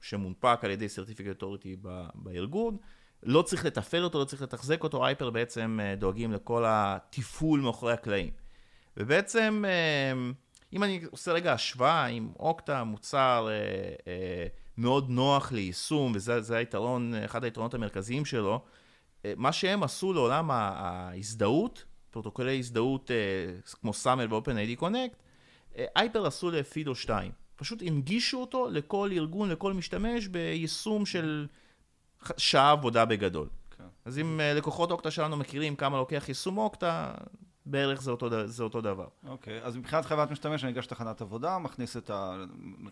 שמונפק 0.00 0.58
על 0.62 0.70
ידי 0.70 0.86
certificate 0.86 1.42
authority 1.42 1.88
בארגון. 2.14 2.76
לא 3.22 3.42
צריך 3.42 3.64
לתפעל 3.64 4.04
אותו, 4.04 4.18
לא 4.18 4.24
צריך 4.24 4.42
לתחזק 4.42 4.82
אותו, 4.82 5.06
הייפר 5.06 5.30
בעצם 5.30 5.78
uh, 5.80 6.00
דואגים 6.00 6.32
לכל 6.32 6.64
התפעול 6.66 7.60
מאחורי 7.60 7.92
הקלעים. 7.92 8.30
ובעצם, 8.96 9.64
uh, 9.64 10.72
אם 10.72 10.82
אני 10.82 11.00
עושה 11.10 11.32
רגע 11.32 11.52
השוואה 11.52 12.06
עם 12.06 12.28
אוקטה, 12.38 12.84
מוצר 12.84 13.48
uh, 13.48 14.08
מאוד 14.78 15.10
נוח 15.10 15.52
ליישום, 15.52 16.12
וזה 16.14 16.40
זה 16.40 16.56
היתרון, 16.56 17.14
אחד 17.14 17.44
היתרונות 17.44 17.74
המרכזיים 17.74 18.24
שלו, 18.24 18.60
אה, 19.24 19.32
מה 19.36 19.52
שהם 19.52 19.82
עשו 19.82 20.12
לעולם 20.12 20.50
ההזדהות, 20.50 21.84
פרוטוקולי 22.10 22.58
הזדהות 22.58 23.10
אה, 23.10 23.16
כמו 23.80 23.92
סאמל 23.92 24.34
ו-OpenID 24.34 24.84
אה, 25.78 25.84
הייפר 25.94 26.26
עשו 26.26 26.50
ל 26.50 26.59
FIDO 26.59 26.94
2. 26.94 27.32
פשוט 27.56 27.82
הנגישו 27.82 28.40
אותו 28.40 28.68
לכל 28.70 29.10
ארגון, 29.12 29.50
לכל 29.50 29.72
משתמש, 29.72 30.26
ביישום 30.26 31.06
של 31.06 31.46
שעה 32.36 32.70
עבודה 32.70 33.04
בגדול. 33.04 33.48
כן. 33.78 33.84
אז 34.04 34.18
אם 34.18 34.40
אה, 34.40 34.54
לקוחות 34.54 34.90
אוקטה 34.90 35.10
שלנו 35.10 35.36
מכירים 35.36 35.76
כמה 35.76 35.96
לוקח 35.98 36.24
יישום 36.28 36.58
אוקטה, 36.58 37.14
בערך 37.66 38.02
זה 38.02 38.10
אותו, 38.10 38.46
זה 38.46 38.62
אותו 38.62 38.80
דבר. 38.80 39.06
אוקיי, 39.28 39.60
אז 39.62 39.76
מבחינת 39.76 40.04
חוויית 40.06 40.30
משתמש, 40.30 40.64
אני 40.64 40.72
ניגש 40.72 40.84
לתחנת 40.86 41.20
עבודה, 41.20 41.58
מכניס 41.58 41.96
את 41.96 42.10
ה- 42.10 42.36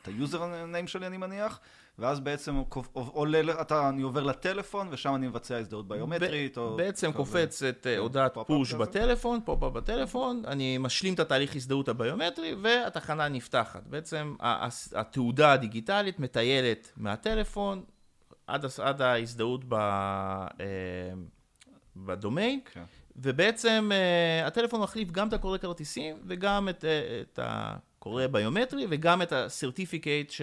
את 0.02 0.08
ה 0.08 0.19
user 0.19 0.64
name 0.66 0.86
שלי, 0.86 1.06
אני 1.06 1.16
מניח, 1.16 1.60
ואז 1.98 2.20
בעצם 2.20 2.62
עולה, 2.92 3.60
אתה, 3.60 3.88
אני 3.88 4.02
עובר 4.02 4.22
לטלפון, 4.22 4.88
ושם 4.90 5.14
אני 5.14 5.28
מבצע 5.28 5.56
הזדהות 5.56 5.88
ביומטרית, 5.88 6.58
או... 6.58 6.76
בעצם. 6.76 7.12
קופץ 7.12 7.62
את 7.62 7.86
אה, 7.86 7.98
הודעת 7.98 8.34
pop-up 8.34 8.46
push? 8.46 8.74
בטלפון, 8.74 9.40
pop-up 9.44 9.72
בטלפון, 9.72 10.42
אני 10.46 10.78
משלים 10.78 11.14
את 11.14 11.20
התהליך 11.20 11.56
הזדהות 11.56 11.88
הביומטרי, 11.88 12.54
והתחנה 12.62 13.28
נפתחת. 13.28 13.82
בעצם 13.86 14.34
התעודה 14.94 15.52
הדיגיטלית 15.52 16.20
מטיילת 16.20 16.92
מהטלפון 16.96 17.82
עד, 18.46 18.64
עד 18.82 19.02
ההזדהות 19.02 19.64
ב, 19.68 19.74
אה, 19.74 20.56
בדומיין, 21.96 22.60
כן. 22.72 22.82
ובעצם 23.16 23.90
אה, 23.92 24.46
הטלפון 24.46 24.80
מחליף 24.80 25.10
גם 25.10 25.28
את 25.28 25.32
הקורא 25.32 25.58
כרטיסים 25.58 26.16
וגם 26.26 26.68
את, 26.68 26.84
אה, 26.84 27.20
את 27.20 27.38
הקורא 27.42 28.26
ביומטרי 28.26 28.86
וגם 28.90 29.22
את 29.22 29.32
ה 29.32 29.40
certificate 29.40 30.30
ש... 30.30 30.42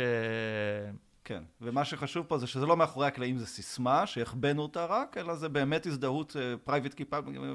כן, 1.25 1.43
ומה 1.61 1.85
שחשוב 1.85 2.25
פה 2.25 2.37
זה 2.37 2.47
שזה 2.47 2.65
לא 2.65 2.77
מאחורי 2.77 3.07
הקלעים 3.07 3.37
זה 3.37 3.45
סיסמה, 3.45 4.07
שהחבאנו 4.07 4.61
אותה 4.61 4.85
רק, 4.85 5.17
אלא 5.17 5.35
זה 5.35 5.49
באמת 5.49 5.85
הזדהות 5.85 6.35
private 6.63 6.93
key 6.93 7.05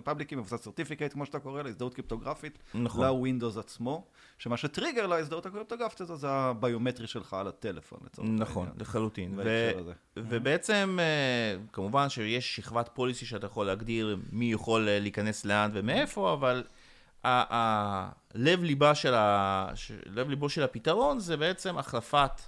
public 0.04 0.23
key, 0.23 0.36
מבוסס 0.36 0.62
certificate, 0.64 1.12
כמו 1.12 1.26
שאתה 1.26 1.38
קורא 1.38 1.62
לה, 1.62 1.68
הזדהות 1.68 1.94
קריפטוגרפית, 1.94 2.58
נכון. 2.74 3.06
ל 3.06 3.12
Windows 3.13 3.56
עצמו, 3.56 4.04
שמה 4.38 4.56
שטריגר 4.56 5.06
להזדהות 5.06 5.46
הקריפטוגרפית 5.46 6.00
הזו 6.00 6.16
זה 6.16 6.30
הביומטרי 6.30 7.06
שלך 7.06 7.34
על 7.34 7.46
הטלפון, 7.48 7.98
לצורך 8.04 8.28
נכון, 8.32 8.62
העניין. 8.66 8.80
לחלוטין. 8.80 9.34
ו-. 9.36 9.70
ובעצם, 10.16 10.98
אה, 11.00 11.56
כמובן 11.72 12.08
שיש 12.08 12.56
שכבת 12.56 12.90
פוליסי 12.94 13.26
שאתה 13.26 13.46
יכול 13.46 13.66
להגדיר 13.66 14.18
מי 14.32 14.52
יכול 14.52 14.88
אה, 14.88 14.98
להיכנס 15.00 15.44
לאן 15.44 15.70
ומאיפה, 15.74 16.32
אבל 16.32 16.64
ה- 17.24 17.54
ה- 17.56 18.10
לב 18.34 18.62
ליבה 18.62 18.94
של 18.94 19.14
ה... 19.14 19.68
לב 20.06 20.28
ליבו 20.28 20.48
של 20.48 20.62
הפתרון 20.62 21.18
זה 21.18 21.36
בעצם 21.36 21.78
החלפת 21.78 22.40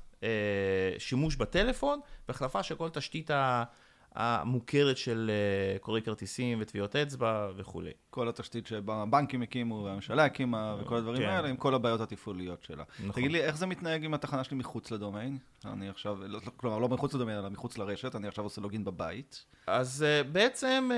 שימוש 0.98 1.36
בטלפון 1.36 2.00
והחלפה 2.28 2.62
של 2.62 2.74
כל 2.74 2.88
תשתית 2.88 3.30
ה- 3.30 3.64
המוכרת 4.14 4.96
של 4.96 5.30
אה, 5.30 5.78
קוראי 5.78 6.02
כרטיסים 6.02 6.58
וטביעות 6.60 6.96
אצבע 6.96 7.48
וכולי. 7.56 7.90
כל 8.10 8.28
התשתית 8.28 8.66
שהבנקים 8.66 9.42
הקימו 9.42 9.82
והממשלה 9.84 10.24
הקימה 10.24 10.76
וכל 10.80 10.96
הדברים 10.96 11.18
כן. 11.22 11.28
האלה, 11.28 11.48
עם 11.48 11.56
כל 11.56 11.74
הבעיות 11.74 12.00
התפעוליות 12.00 12.62
שלה. 12.62 12.84
נכון. 12.98 13.12
תגיד 13.12 13.32
לי, 13.32 13.40
איך 13.40 13.56
זה 13.56 13.66
מתנהג 13.66 14.04
עם 14.04 14.14
התחנה 14.14 14.44
שלי 14.44 14.56
מחוץ 14.56 14.90
לדומיין? 14.90 15.38
אני 15.64 15.88
עכשיו, 15.88 16.16
לא- 16.20 16.28
לא- 16.28 16.50
כלומר, 16.56 16.78
לא 16.78 16.88
מחוץ 16.88 17.14
לדומיין, 17.14 17.38
אלא 17.38 17.48
מחוץ 17.48 17.78
לרשת, 17.78 18.16
אני 18.16 18.28
עכשיו 18.28 18.44
עושה 18.44 18.60
login 18.60 18.84
בבית. 18.84 19.44
אז 19.66 20.04
uh, 20.24 20.26
בעצם 20.28 20.90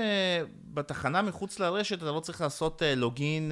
בתחנה 0.73 1.21
מחוץ 1.21 1.59
לרשת 1.59 1.97
אתה 1.97 2.11
לא 2.11 2.19
צריך 2.19 2.41
לעשות 2.41 2.81
login 2.97 3.51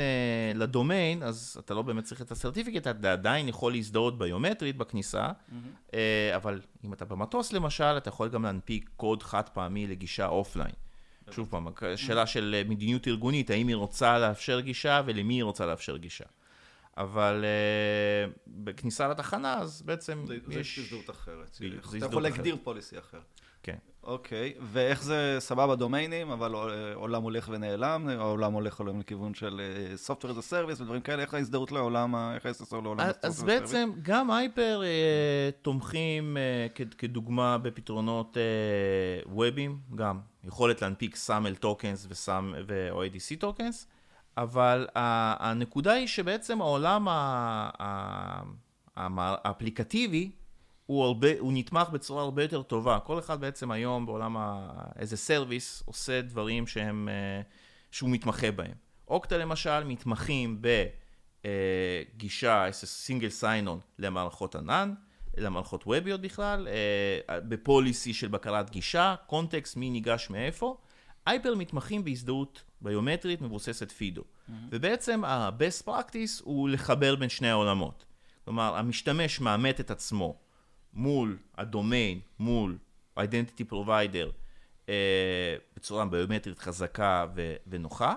ל 0.56 0.64
domain, 0.64 1.24
אז 1.24 1.58
אתה 1.66 1.74
לא 1.74 1.82
באמת 1.82 2.04
צריך 2.04 2.22
את 2.22 2.32
ה 2.32 2.36
certificate, 2.36 2.88
אתה 2.88 3.12
עדיין 3.12 3.48
יכול 3.48 3.72
להזדהות 3.72 4.18
ביומטרית 4.18 4.78
בכניסה, 4.78 5.30
uh, 5.90 5.94
אבל 6.36 6.62
אם 6.84 6.94
אתה 6.94 7.06
במטוס 7.06 7.54
למשל, 7.54 7.98
אתה 7.98 8.10
יכול 8.10 8.30
גם 8.30 8.44
להנפיק 8.44 8.90
קוד 8.98 9.24
חד 9.24 9.50
פעמי 9.54 9.88
לגישה 9.88 10.28
offline. 10.28 10.74
שוב 11.32 11.48
פעם, 11.50 11.68
שאלה 11.96 12.28
של 12.28 12.56
אה, 12.58 12.70
מדיניות 12.70 13.08
ארגונית, 13.08 13.50
האם 13.50 13.68
היא 13.68 13.76
רוצה 13.76 14.20
לאפשר 14.20 14.60
גישה 14.60 15.02
ולמי 15.06 15.34
היא 15.34 15.44
רוצה 15.44 15.66
לאפשר 15.66 15.98
גישה. 15.98 16.26
אבל 16.98 17.46
uh, 17.46 18.40
בכניסה 18.48 19.08
לתחנה, 19.08 19.58
אז 19.58 19.82
בעצם 19.82 20.24
זה 20.28 20.38
זה 20.46 20.60
יש... 20.60 20.80
הזדהות 20.80 21.10
אחרת. 21.10 21.58
בדיוק, 21.62 21.80
אתה 21.80 21.88
זה 21.88 21.98
יכול 21.98 22.08
הזדהות 22.08 22.24
להגדיר 22.24 22.58
פוליסי 22.64 23.00
אחר. 23.00 23.20
כן. 23.64 23.78
אוקיי, 24.04 24.54
ואיך 24.62 25.04
זה 25.04 25.36
סבבה 25.40 25.76
דומיינים, 25.76 26.32
אבל 26.32 26.56
אה, 26.56 26.94
עולם 26.94 27.24
הולך 27.24 27.50
ונעלם, 27.52 28.08
העולם 28.08 28.54
הולך 28.54 28.80
עולם 28.80 29.00
לכיוון 29.00 29.34
של 29.34 29.62
אה, 29.62 29.94
Software 30.08 30.30
as 30.30 30.40
a 30.40 30.52
Service 30.52 30.82
ודברים 30.82 31.02
כאלה, 31.02 31.22
איך 31.22 31.34
ההזדהות 31.34 31.72
לעולם, 31.72 32.16
איך 32.16 32.46
ה-SSO 32.46 32.76
לעולם 32.84 33.00
אז, 33.00 33.16
ה-Software 33.16 33.28
אז 33.28 33.40
as 33.40 33.44
a 33.44 33.46
בעצם 33.46 33.92
גם 34.02 34.32
הייפר 34.32 34.82
אה, 34.84 35.50
תומכים 35.62 36.38
כדוגמה 36.98 37.58
בפתרונות 37.58 38.38
וובים, 39.26 39.80
גם 39.96 40.20
יכולת 40.44 40.82
להנפיק 40.82 41.16
סאמל 41.16 41.56
טוקנס 41.56 42.08
וסאם 42.10 42.54
ו-או 42.68 43.04
ADC 43.06 43.40
טוקנס, 43.40 43.88
אבל 44.38 44.88
הנקודה 44.96 45.92
היא 45.92 46.08
שבעצם 46.08 46.62
העולם 46.62 47.08
האפליקטיבי 48.96 50.32
הוא, 50.86 51.04
הרבה, 51.04 51.28
הוא 51.40 51.54
נתמך 51.54 51.90
בצורה 51.90 52.24
הרבה 52.24 52.42
יותר 52.44 52.62
טובה. 52.62 53.00
כל 53.00 53.20
אחד 53.20 53.42
בעצם 53.42 53.72
היום 53.72 54.06
בעולם 54.06 54.38
ה... 54.38 54.72
איזה 55.00 55.18
service 55.18 55.84
עושה 55.86 56.22
דברים 56.22 56.68
שהם, 56.68 57.10
אה, 57.12 57.42
שהוא 57.92 58.10
מתמחה 58.10 58.52
בהם. 58.52 58.74
אוקטה 59.08 59.38
למשל 59.38 59.84
מתמחים 59.84 60.62
בגישה, 61.42 62.66
איזה 62.66 62.88
single 62.88 63.30
sign-on 63.30 63.80
למערכות 64.00 64.56
ענן, 64.56 64.94
למערכות 65.38 65.84
ווביות 65.88 66.22
בכלל, 66.22 66.68
אה, 66.68 67.40
ב 67.40 67.50
policy 67.50 68.14
של 68.14 68.28
בקרת 68.28 68.70
גישה, 68.70 69.16
context, 69.28 69.78
מי 69.78 69.90
ניגש 69.90 70.30
מאיפה. 70.30 70.78
אייפר 71.28 71.56
מתמחים 71.56 72.04
בהזדהות 72.04 72.64
ביומטרית 72.82 73.42
מבוססת 73.42 73.92
פידו. 73.92 74.22
Mm-hmm. 74.22 74.54
ובעצם 74.70 75.24
ה-best 75.24 75.88
practice 75.88 76.42
הוא 76.44 76.70
לחבר 76.70 77.16
בין 77.16 77.30
שני 77.30 77.50
העולמות. 77.50 78.06
כלומר, 78.46 78.76
המשתמש 78.76 79.40
מאמת 79.40 79.80
את 79.80 79.92
עצמו 79.92 80.38
מול 80.94 81.38
הדומיין, 81.58 82.20
מול 82.40 82.78
identity 83.20 83.72
provider, 83.72 84.32
אה, 84.90 85.56
בצורה 85.76 86.06
ביומטרית 86.06 86.60
חזקה 86.60 87.26
ו- 87.36 87.56
ונוחה. 87.68 88.16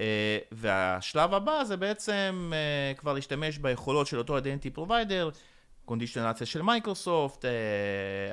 אה, 0.00 0.38
והשלב 0.52 1.34
הבא 1.34 1.64
זה 1.64 1.76
בעצם 1.76 2.52
אה, 2.54 2.94
כבר 2.94 3.12
להשתמש 3.12 3.58
ביכולות 3.58 4.06
של 4.06 4.18
אותו 4.18 4.38
identity 4.38 4.78
provider, 4.78 5.36
קונדישנציה 5.84 6.46
של 6.46 6.62
מייקרוסופט, 6.62 7.44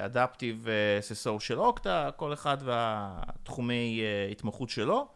אדפטיב 0.05 0.67
ססור 1.01 1.39
של 1.39 1.59
אוקטה, 1.59 2.09
כל 2.15 2.33
אחד 2.33 2.57
והתחומי 2.63 4.01
uh, 4.01 4.31
התמחות 4.31 4.69
שלו, 4.69 5.07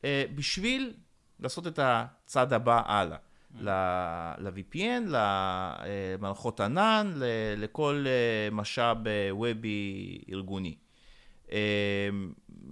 uh, 0.00 0.04
בשביל 0.34 0.94
לעשות 1.40 1.66
את 1.66 1.78
הצעד 1.82 2.52
הבא 2.52 2.82
הלאה. 2.86 3.16
ל-VPN, 3.60 5.02
למערכות 5.06 6.60
ענן, 6.60 7.12
לכל 7.56 8.04
משאב 8.52 8.98
וובי 9.30 10.18
ארגוני. 10.32 10.74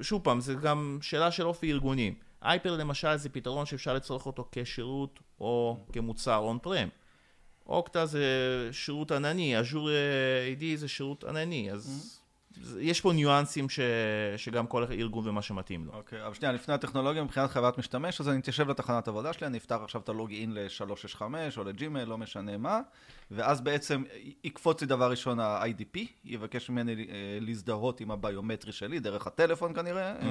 שוב 0.01 0.23
פעם, 0.25 0.41
זה 0.41 0.55
גם 0.55 0.99
שאלה 1.03 1.31
של 1.31 1.47
אופי 1.47 1.73
ארגונים. 1.73 2.15
אייפר 2.43 2.77
למשל 2.77 3.17
זה 3.17 3.29
פתרון 3.29 3.67
שאפשר 3.67 3.95
לצורך 3.95 4.27
אותו 4.27 4.49
כשירות 4.53 5.21
או 5.41 5.77
כמוצר 5.93 6.37
און 6.37 6.59
פרם. 6.63 6.89
אוקטה 7.67 8.07
זה 8.07 8.25
שירות 8.73 9.13
ענני, 9.13 9.61
אג'ור 9.61 9.89
AD 10.59 10.63
זה 10.75 10.89
שירות 10.89 11.25
ענני, 11.25 11.73
אז 11.73 12.20
יש 12.81 13.01
פה 13.01 13.13
ניואנסים 13.13 13.69
ש... 13.69 13.81
שגם 14.37 14.67
כל 14.67 14.85
ארגון 14.85 15.29
ומה 15.29 15.43
שמתאים 15.43 15.85
לו. 15.85 15.93
אוקיי, 15.93 16.23
okay, 16.23 16.27
אבל 16.27 16.35
שנייה, 16.35 16.53
לפני 16.53 16.75
הטכנולוגיה, 16.75 17.25
מבחינת 17.25 17.51
חוויית 17.51 17.79
משתמש, 17.79 18.21
אז 18.21 18.29
אני 18.29 18.41
אתיישב 18.41 18.69
לתחנת 18.69 19.09
עבודה 19.09 19.33
שלי, 19.33 19.47
אני 19.47 19.59
אפתח 19.59 19.79
עכשיו 19.83 20.01
את 20.01 20.09
ה 20.09 20.16
login 20.16 20.55
ל-365 20.55 21.23
או 21.57 21.65
ל 21.65 21.71
Gmail, 21.71 22.09
לא 22.09 22.19
משנה 22.19 22.57
מה, 22.57 22.81
ואז 23.31 23.61
בעצם 23.61 24.03
יקפוץ 24.45 24.81
לי 24.81 24.87
דבר 24.87 25.11
ראשון 25.11 25.41
ה-IDP, 25.41 25.99
יבקש 26.25 26.71
ממני 26.71 26.93
אה, 26.93 27.39
להזדהות 27.41 28.01
עם 28.01 28.11
הביומטרי 28.11 28.73
שלי, 28.73 29.01
דרך 29.01 29.27
הטלפון 29.27 29.75
כנראה, 29.75 30.15
mm-hmm. 30.21 30.25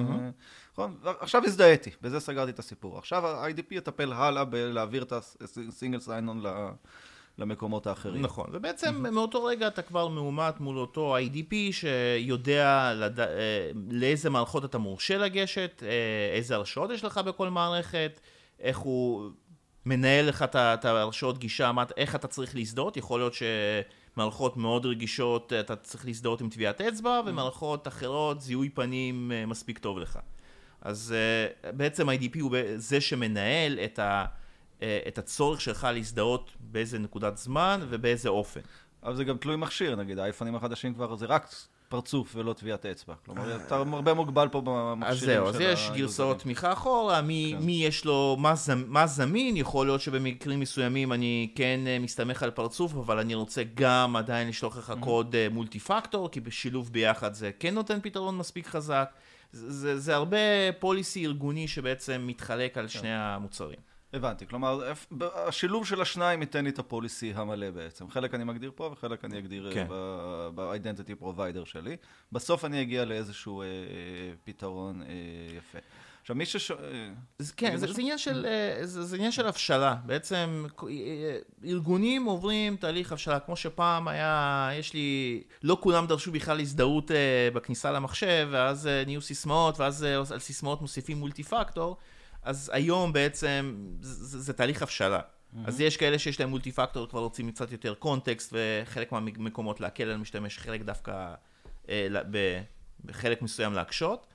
נכון? 0.71 0.97
עכשיו 1.03 1.45
הזדהיתי, 1.45 1.89
בזה 2.01 2.19
סגרתי 2.19 2.51
את 2.51 2.59
הסיפור. 2.59 2.97
עכשיו 2.97 3.27
ה-IDP 3.27 3.65
יטפל 3.71 4.13
הלאה 4.13 4.45
בלהעביר 4.45 5.03
את 5.03 5.13
הסינגל 5.41 5.99
סיינון 5.99 6.41
ל... 6.41 6.69
למקומות 7.39 7.88
האחרים. 7.88 8.22
נכון, 8.22 8.50
ובעצם 8.53 9.05
mm-hmm. 9.05 9.10
מאותו 9.10 9.43
רגע 9.43 9.67
אתה 9.67 9.81
כבר 9.81 10.08
מאומת 10.08 10.60
מול 10.60 10.77
אותו 10.77 11.17
IDP 11.17 11.55
שיודע 11.72 12.93
לד... 12.96 13.19
אה, 13.19 13.25
לאיזה 13.89 14.29
מערכות 14.29 14.65
אתה 14.65 14.77
מורשה 14.77 15.17
לגשת, 15.17 15.84
אה, 15.86 16.36
איזה 16.36 16.55
הרשאות 16.55 16.91
יש 16.91 17.03
לך 17.03 17.17
בכל 17.17 17.50
מערכת, 17.50 18.19
איך 18.60 18.77
הוא 18.77 19.29
מנהל 19.86 20.25
לך 20.25 20.46
את 20.53 20.86
ההרשאות 20.86 21.38
גישה, 21.38 21.72
איך 21.98 22.15
אתה 22.15 22.27
צריך 22.27 22.55
להזדהות, 22.55 22.98
יכול 22.98 23.19
להיות 23.19 23.34
שמערכות 23.34 24.58
מאוד 24.58 24.86
רגישות 24.86 25.53
אתה 25.53 25.75
צריך 25.75 26.05
להזדהות 26.05 26.41
עם 26.41 26.50
טביעת 26.50 26.81
אצבע. 26.81 27.22
ומערכות 27.25 27.88
אחרות 27.88 28.41
זיהוי 28.41 28.69
פנים 28.69 29.31
אה, 29.31 29.46
מספיק 29.46 29.77
טוב 29.77 30.00
לך. 30.00 30.19
אז 30.81 31.15
בעצם 31.74 32.10
IDP 32.10 32.39
הוא 32.41 32.55
זה 32.75 33.01
שמנהל 33.01 33.79
את 33.79 34.00
ה... 34.00 34.25
אה, 34.81 35.00
את 35.07 35.17
הצורך 35.17 35.62
שלך 35.62 35.88
להזדהות 35.93 36.51
באיזה 36.60 36.99
נקודת 36.99 37.38
זמן 37.38 37.80
ובאיזה 37.89 38.30
אופן. 38.30 38.62
אבל 39.03 39.15
זה 39.15 39.23
גם 39.23 39.38
תלוי 39.38 39.56
מכשיר, 39.56 39.95
נגיד, 39.95 40.19
האייפונים 40.19 40.56
החדשים 40.56 40.93
כבר 40.93 41.15
זה 41.15 41.25
רק 41.25 41.49
פרצוף 41.89 42.36
ולא 42.36 42.53
טביעת 42.53 42.86
אצבע. 42.86 43.13
כלומר, 43.25 43.56
אתה 43.56 43.75
הרבה 43.75 44.13
מוגבל 44.13 44.47
פה 44.47 44.62
במכשירים 44.65 45.19
של 45.19 45.30
ה... 45.30 45.49
אז 45.49 45.56
זהו, 45.56 45.65
אז 45.65 45.73
יש 45.73 45.89
גרסאות 45.95 46.39
תמיכה 46.39 46.73
אחורה, 46.73 47.21
מי, 47.21 47.56
כן. 47.58 47.65
מי 47.65 47.86
יש 47.86 48.06
לו, 48.06 48.38
מה, 48.39 48.56
זמ, 48.56 48.84
מה 48.88 49.08
זמין, 49.08 49.58
יכול 49.58 49.88
להיות 49.88 50.01
שבמקרים 50.01 50.60
מסוימים 50.60 51.13
אני 51.13 51.51
כן 51.56 51.80
אה, 51.88 51.99
מסתמך 51.99 52.43
על 52.43 52.51
פרצוף, 52.51 52.95
אבל 52.95 53.19
אני 53.19 53.36
רוצה 53.36 53.62
גם 53.73 54.15
עדיין 54.15 54.47
לשלוח 54.47 54.77
לך 54.77 54.89
mm-hmm. 54.89 54.99
קוד 54.99 55.36
מולטי 55.51 55.77
אה, 55.77 55.84
פקטור, 55.84 56.30
כי 56.30 56.39
בשילוב 56.39 56.89
ביחד 56.91 57.34
זה 57.34 57.51
כן 57.60 57.73
נותן 57.73 57.99
פתרון 58.01 58.38
מספיק 58.38 58.67
חזק. 58.67 59.10
זה, 59.51 59.71
זה, 59.71 59.99
זה 59.99 60.15
הרבה 60.15 60.38
פוליסי 60.80 61.25
ארגוני 61.25 61.67
שבעצם 61.67 62.23
מתחלק 62.27 62.77
על 62.77 62.84
כן. 62.84 62.89
שני 62.89 63.13
המוצרים. 63.15 63.88
הבנתי, 64.13 64.48
כלומר, 64.48 64.91
השילוב 65.22 65.86
של 65.86 66.02
השניים 66.02 66.41
ייתן 66.41 66.63
לי 66.63 66.69
את 66.69 66.80
הפוליסי 66.80 67.34
המלא 67.36 67.72
בעצם. 67.72 68.10
חלק 68.10 68.34
אני 68.34 68.43
מגדיר 68.43 68.72
פה 68.76 68.89
וחלק 68.93 69.26
אני 69.26 69.39
אגדיר 69.39 69.67
אה, 69.67 69.74
כן. 69.74 69.88
ב-identity 70.56 71.24
provider 71.24 71.65
שלי. 71.65 71.98
בסוף 72.32 72.65
אני 72.65 72.82
אגיע 72.82 73.06
לאיזשהו 73.06 73.62
אה, 73.62 73.67
פתרון 74.43 75.02
אה, 75.02 75.08
יפה. 75.58 75.78
עכשיו, 76.22 76.36
מי 76.36 76.45
שש... 76.45 76.72
אה, 76.72 76.78
כן, 77.58 77.78
זה, 77.78 77.88
זה, 77.88 78.02
עניין 78.02 78.17
של, 78.17 78.45
אה, 78.45 78.86
זה, 78.86 79.04
זה 79.04 79.15
עניין 79.15 79.32
של 79.32 79.48
הבשלה. 79.48 79.95
בעצם 80.06 80.65
ארגונים 81.65 82.26
עוברים 82.26 82.76
תהליך 82.76 83.12
הבשלה. 83.12 83.39
כמו 83.39 83.56
שפעם 83.56 84.08
היה, 84.08 84.69
יש 84.80 84.93
לי, 84.93 85.41
לא 85.63 85.78
כולם 85.82 86.08
דרשו 86.08 86.32
בכלל 86.32 86.60
הזדהות 86.60 87.12
בכניסה 87.54 87.91
למחשב, 87.91 88.48
ואז 88.52 88.89
נהיו 89.06 89.22
סיסמאות, 89.22 89.80
ואז 89.80 90.04
על 90.04 90.39
סיסמאות 90.39 90.82
מוסיפים 90.82 91.17
מולטי 91.17 91.43
פקטור. 91.43 91.98
אז 92.43 92.71
היום 92.73 93.13
בעצם 93.13 93.88
זה, 94.02 94.39
זה 94.39 94.54
תהליך 94.54 94.82
הבשלה. 94.82 95.19
Mm-hmm. 95.19 95.58
אז 95.65 95.82
יש 95.82 95.97
כאלה 95.97 96.19
שיש 96.19 96.39
להם 96.39 96.49
מולטי 96.49 96.71
פקטור, 96.71 97.08
כבר 97.10 97.19
רוצים 97.19 97.52
קצת 97.52 97.71
יותר 97.71 97.93
קונטקסט, 97.93 98.54
וחלק 98.54 99.12
מהמקומות 99.12 99.82
להקל 99.82 100.04
על 100.04 100.12
המשתמש, 100.12 100.58
חלק 100.58 100.82
דווקא 100.82 101.34
אה, 101.89 102.08
בחלק 103.06 103.41
מסוים 103.41 103.73
להקשות. 103.73 104.28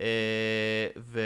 אה, 0.00 0.86
ו... 0.96 1.20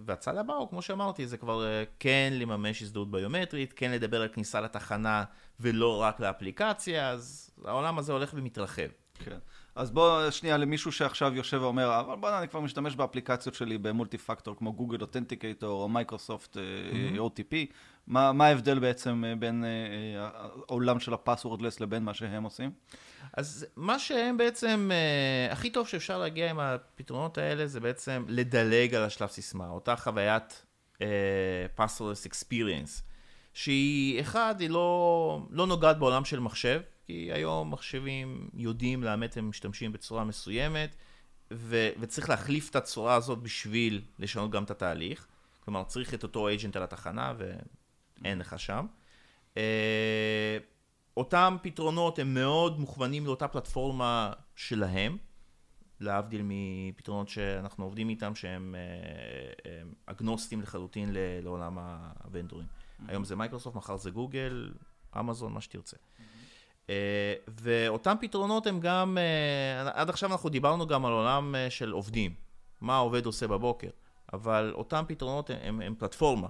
והצד 0.00 0.36
הבא 0.36 0.54
הוא, 0.54 0.68
כמו 0.68 0.82
שאמרתי, 0.82 1.26
זה 1.26 1.36
כבר 1.36 1.66
אה, 1.66 1.84
כן 1.98 2.32
לממש 2.36 2.82
הזדהות 2.82 3.10
ביומטרית, 3.10 3.72
כן 3.72 3.90
לדבר 3.90 4.22
על 4.22 4.28
כניסה 4.28 4.60
לתחנה 4.60 5.24
ולא 5.60 5.96
רק 6.02 6.20
לאפליקציה, 6.20 7.10
אז 7.10 7.50
העולם 7.64 7.98
הזה 7.98 8.12
הולך 8.12 8.30
ומתרחב. 8.34 8.88
כן. 9.14 9.38
אז 9.78 9.90
בוא 9.90 10.30
שנייה 10.30 10.56
למישהו 10.56 10.92
שעכשיו 10.92 11.34
יושב 11.34 11.58
ואומר, 11.62 12.00
אבל 12.00 12.16
בוא'נה, 12.16 12.38
אני 12.38 12.48
כבר 12.48 12.60
משתמש 12.60 12.96
באפליקציות 12.96 13.54
שלי 13.54 13.78
ב 13.78 13.85
multi 13.85 14.18
factor, 14.18 14.56
כמו 14.56 14.72
Google 14.72 15.00
Authenticator 15.00 15.82
או 15.82 15.88
מייקרוסופט 15.88 16.56
אה. 16.56 17.26
OTP. 17.26 17.72
מה, 18.06 18.32
מה 18.32 18.46
ההבדל 18.46 18.78
בעצם 18.78 19.24
אה, 19.26 19.36
בין 19.36 19.64
אה, 19.64 20.28
העולם 20.68 21.00
של 21.00 21.14
ה 21.14 21.19
passwordless 21.19 21.80
לבין 21.80 22.02
מה 22.02 22.14
שהם 22.14 22.42
עושים? 22.42 22.70
אז 23.32 23.66
מה 23.76 23.98
שהם 23.98 24.36
בעצם, 24.36 24.90
הכי 25.50 25.70
טוב 25.70 25.88
שאפשר 25.88 26.18
להגיע 26.18 26.50
עם 26.50 26.60
הפתרונות 26.60 27.38
האלה, 27.38 27.66
זה 27.66 27.80
בעצם 27.80 28.24
לדלג 28.28 28.94
על 28.94 29.02
השלב 29.02 29.28
סיסמה, 29.28 29.68
אותה 29.68 29.96
חוויית 29.96 30.66
passwordless 31.74 32.26
experience, 32.26 33.02
שהיא, 33.54 34.20
אחד, 34.20 34.54
היא 34.58 34.70
לא, 34.70 35.40
לא 35.50 35.66
נוגעת 35.66 35.98
בעולם 35.98 36.24
של 36.24 36.40
מחשב, 36.40 36.80
כי 37.08 37.32
היום 37.32 37.70
מחשבים 37.70 38.48
יודעים 38.54 39.02
לאמת 39.02 39.36
הם 39.36 39.48
משתמשים 39.48 39.92
בצורה 39.92 40.24
מסוימת, 40.24 40.96
ו- 41.52 41.88
וצריך 42.00 42.28
להחליף 42.28 42.70
את 42.70 42.76
הצורה 42.76 43.14
הזאת 43.14 43.38
בשביל 43.38 44.02
לשנות 44.18 44.50
גם 44.50 44.64
את 44.64 44.70
התהליך. 44.70 45.26
כלומר, 45.64 45.84
צריך 45.84 46.14
את 46.14 46.22
אותו 46.22 46.48
אייג'נט 46.48 46.76
על 46.76 46.82
התחנה, 46.82 47.32
ואין 47.38 48.38
לך 48.38 48.58
שם. 48.58 48.86
Uh, 49.54 49.58
אותם 51.16 51.56
פתרונות 51.62 52.18
הם 52.18 52.34
מאוד 52.34 52.80
מוכוונים 52.80 53.26
לאותה 53.26 53.48
פלטפורמה 53.48 54.32
שלהם, 54.56 55.16
להבדיל 56.00 56.42
מפתרונות 56.44 57.28
שאנחנו 57.28 57.84
עובדים 57.84 58.08
איתם, 58.08 58.34
שהם 58.34 58.74
uh, 58.74 59.66
אגנוסטיים 60.06 60.62
לחלוטין 60.62 61.10
לעולם 61.42 61.78
ה 62.24 62.28
vendorים. 62.28 62.66
Mm-hmm. 62.66 63.02
היום 63.08 63.24
זה 63.24 63.36
מייקרוסופט, 63.36 63.76
מחר 63.76 63.96
זה 63.96 64.10
גוגל, 64.10 64.72
אמזון, 65.18 65.52
מה 65.52 65.60
שתרצה. 65.60 65.96
אה, 66.90 66.94
ואותם 67.60 68.14
פתרונות 68.20 68.66
הם 68.66 68.80
גם, 68.80 69.18
אה, 69.18 69.90
עד 69.94 70.10
עכשיו 70.10 70.32
אנחנו 70.32 70.48
דיברנו 70.48 70.86
גם 70.86 71.06
על 71.06 71.12
עולם 71.12 71.54
אה, 71.54 71.70
של 71.70 71.90
עובדים, 71.90 72.34
מה 72.80 72.96
העובד 72.96 73.26
עושה 73.26 73.46
בבוקר, 73.46 73.90
אבל 74.32 74.72
אותם 74.74 75.04
פתרונות 75.08 75.50
הם, 75.50 75.56
הם, 75.62 75.80
הם 75.80 75.94
פלטפורמה. 75.98 76.48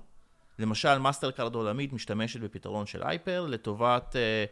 למשל, 0.58 0.98
Mastercard 0.98 1.54
עולמית 1.54 1.92
משתמשת 1.92 2.40
בפתרון 2.40 2.86
של 2.86 3.02
הייפר 3.02 3.46
לטובת 3.46 4.16
אה, 4.16 4.44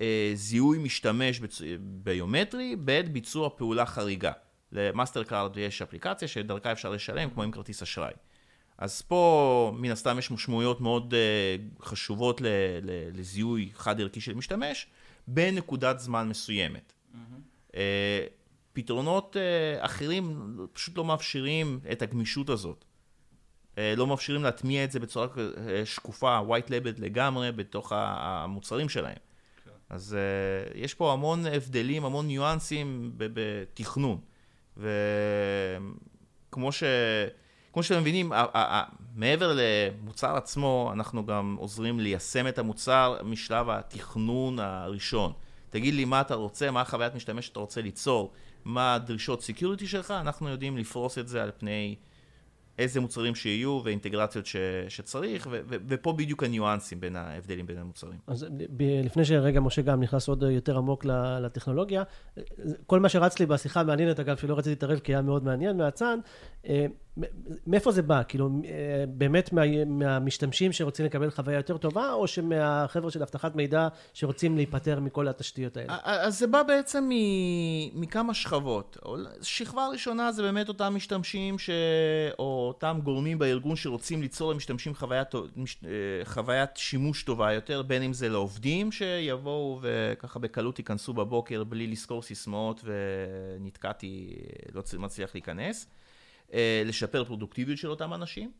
אה, 0.00 0.30
זיהוי 0.34 0.78
משתמש 0.78 1.40
בצ... 1.40 1.60
ביומטרי 1.80 2.76
בעת 2.76 3.08
ביצוע 3.08 3.50
פעולה 3.56 3.86
חריגה. 3.86 4.32
ל 4.72 5.24
Mastercard 5.24 5.56
יש 5.56 5.82
אפליקציה 5.82 6.28
שדרכה 6.28 6.72
אפשר 6.72 6.90
לשלם 6.90 7.30
כמו 7.30 7.42
עם 7.42 7.50
כרטיס 7.50 7.82
אשראי. 7.82 8.12
אז 8.78 9.02
פה 9.02 9.72
מן 9.76 9.90
הסתם 9.90 10.18
יש 10.18 10.30
משמעויות 10.30 10.80
מאוד 10.80 11.14
uh, 11.14 11.84
חשובות 11.84 12.40
ל, 12.40 12.46
ל, 12.82 13.18
לזיהוי 13.18 13.70
חד 13.74 14.00
ערכי 14.00 14.20
של 14.20 14.34
משתמש, 14.34 14.86
בנקודת 15.26 15.98
זמן 15.98 16.28
מסוימת. 16.28 16.92
אה, 17.76 18.26
פתרונות 18.72 19.36
אה, 19.36 19.84
אחרים 19.84 20.56
פשוט 20.72 20.98
לא 20.98 21.04
מאפשרים 21.04 21.80
את 21.92 22.02
הגמישות 22.02 22.50
הזאת. 22.50 22.84
אה, 23.78 23.94
לא 23.96 24.06
מאפשרים 24.06 24.42
להטמיע 24.42 24.84
את 24.84 24.90
זה 24.92 25.00
בצורה 25.00 25.26
שקופה, 25.84 26.40
white 26.40 26.68
label 26.68 26.98
לגמרי, 27.00 27.52
בתוך 27.52 27.92
המוצרים 27.96 28.88
שלהם. 28.88 29.16
אז 29.88 30.16
uh, 30.16 30.78
יש 30.78 30.94
פה 30.94 31.12
המון 31.12 31.46
הבדלים, 31.46 32.04
המון 32.04 32.26
ניואנסים 32.26 33.12
בתכנון. 33.16 34.20
וכמו 34.76 36.72
ש... 36.72 36.82
כמו 37.72 37.82
שאתם 37.82 38.00
מבינים, 38.00 38.32
מעבר 39.14 39.56
למוצר 39.56 40.36
עצמו, 40.36 40.90
אנחנו 40.92 41.26
גם 41.26 41.56
עוזרים 41.58 42.00
ליישם 42.00 42.48
את 42.48 42.58
המוצר 42.58 43.18
משלב 43.24 43.70
התכנון 43.70 44.58
הראשון. 44.58 45.32
תגיד 45.70 45.94
לי 45.94 46.04
מה 46.04 46.20
אתה 46.20 46.34
רוצה, 46.34 46.70
מה 46.70 46.80
החוויית 46.80 47.14
משתמש 47.14 47.46
שאתה 47.46 47.60
רוצה 47.60 47.82
ליצור, 47.82 48.32
מה 48.64 48.94
הדרישות 48.94 49.42
security 49.42 49.86
שלך, 49.86 50.10
אנחנו 50.10 50.48
יודעים 50.48 50.76
לפרוס 50.76 51.18
את 51.18 51.28
זה 51.28 51.42
על 51.42 51.50
פני 51.58 51.96
איזה 52.78 53.00
מוצרים 53.00 53.34
שיהיו 53.34 53.80
ואינטגרציות 53.84 54.46
ש, 54.46 54.56
שצריך, 54.88 55.48
ו, 55.50 55.60
ו, 55.68 55.76
ופה 55.88 56.12
בדיוק 56.12 56.42
הניואנסים 56.42 57.00
בין 57.00 57.16
ההבדלים 57.16 57.66
בין 57.66 57.78
המוצרים. 57.78 58.18
אז 58.26 58.46
ב- 58.76 59.00
לפני 59.04 59.24
שרגע 59.24 59.60
משה 59.60 59.82
גם 59.82 60.02
נכנס 60.02 60.28
עוד 60.28 60.42
יותר 60.42 60.78
עמוק 60.78 61.04
לטכנולוגיה, 61.40 62.02
כל 62.86 63.00
מה 63.00 63.08
שרץ 63.08 63.38
לי 63.38 63.46
בשיחה 63.46 63.80
המעניינת, 63.80 64.20
אגב, 64.20 64.36
שלא 64.36 64.54
רציתי 64.54 64.70
להתערב 64.70 64.98
כי 64.98 65.12
היה 65.12 65.22
מאוד 65.22 65.44
מעניין 65.44 65.76
מהצד, 65.76 66.16
מאיפה 67.66 67.92
זה 67.92 68.02
בא? 68.02 68.22
כאילו, 68.28 68.48
אה, 68.64 69.04
באמת 69.08 69.52
מה, 69.52 69.62
מהמשתמשים 69.86 70.72
שרוצים 70.72 71.06
לקבל 71.06 71.30
חוויה 71.30 71.56
יותר 71.56 71.76
טובה, 71.76 72.12
או 72.12 72.26
שמהחבר'ה 72.26 73.10
של 73.10 73.22
אבטחת 73.22 73.56
מידע 73.56 73.88
שרוצים 74.14 74.56
להיפטר 74.56 75.00
מכל 75.00 75.28
התשתיות 75.28 75.76
האלה? 75.76 75.96
אז 76.04 76.38
זה 76.38 76.46
בא 76.46 76.62
בעצם 76.62 77.08
מ- 77.08 78.00
מכמה 78.00 78.34
שכבות. 78.34 78.96
שכבה 79.42 79.86
ראשונה 79.86 80.32
זה 80.32 80.42
באמת 80.42 80.68
אותם 80.68 80.94
משתמשים 80.96 81.58
ש... 81.58 81.70
או 82.38 82.64
אותם 82.68 83.00
גורמים 83.04 83.38
בארגון 83.38 83.76
שרוצים 83.76 84.22
ליצור 84.22 84.52
למשתמשים 84.52 84.94
חוויית, 84.94 85.34
אה, 85.34 85.40
חוויית 86.24 86.76
שימוש 86.76 87.22
טובה 87.22 87.52
יותר, 87.52 87.82
בין 87.82 88.02
אם 88.02 88.12
זה 88.12 88.28
לעובדים 88.28 88.92
שיבואו 88.92 89.80
וככה 89.82 90.38
בקלות 90.38 90.78
ייכנסו 90.78 91.12
בבוקר 91.12 91.64
בלי 91.64 91.86
לזכור 91.86 92.22
סיסמאות 92.22 92.84
ונתקעתי, 92.84 94.36
לא 94.74 94.82
מצליח 94.98 95.30
להיכנס. 95.34 95.86
אה, 96.52 96.82
לשפר 96.86 97.24
פרודוקטיביות 97.24 97.78
של 97.78 97.90
אותם 97.90 98.14
אנשים. 98.14 98.50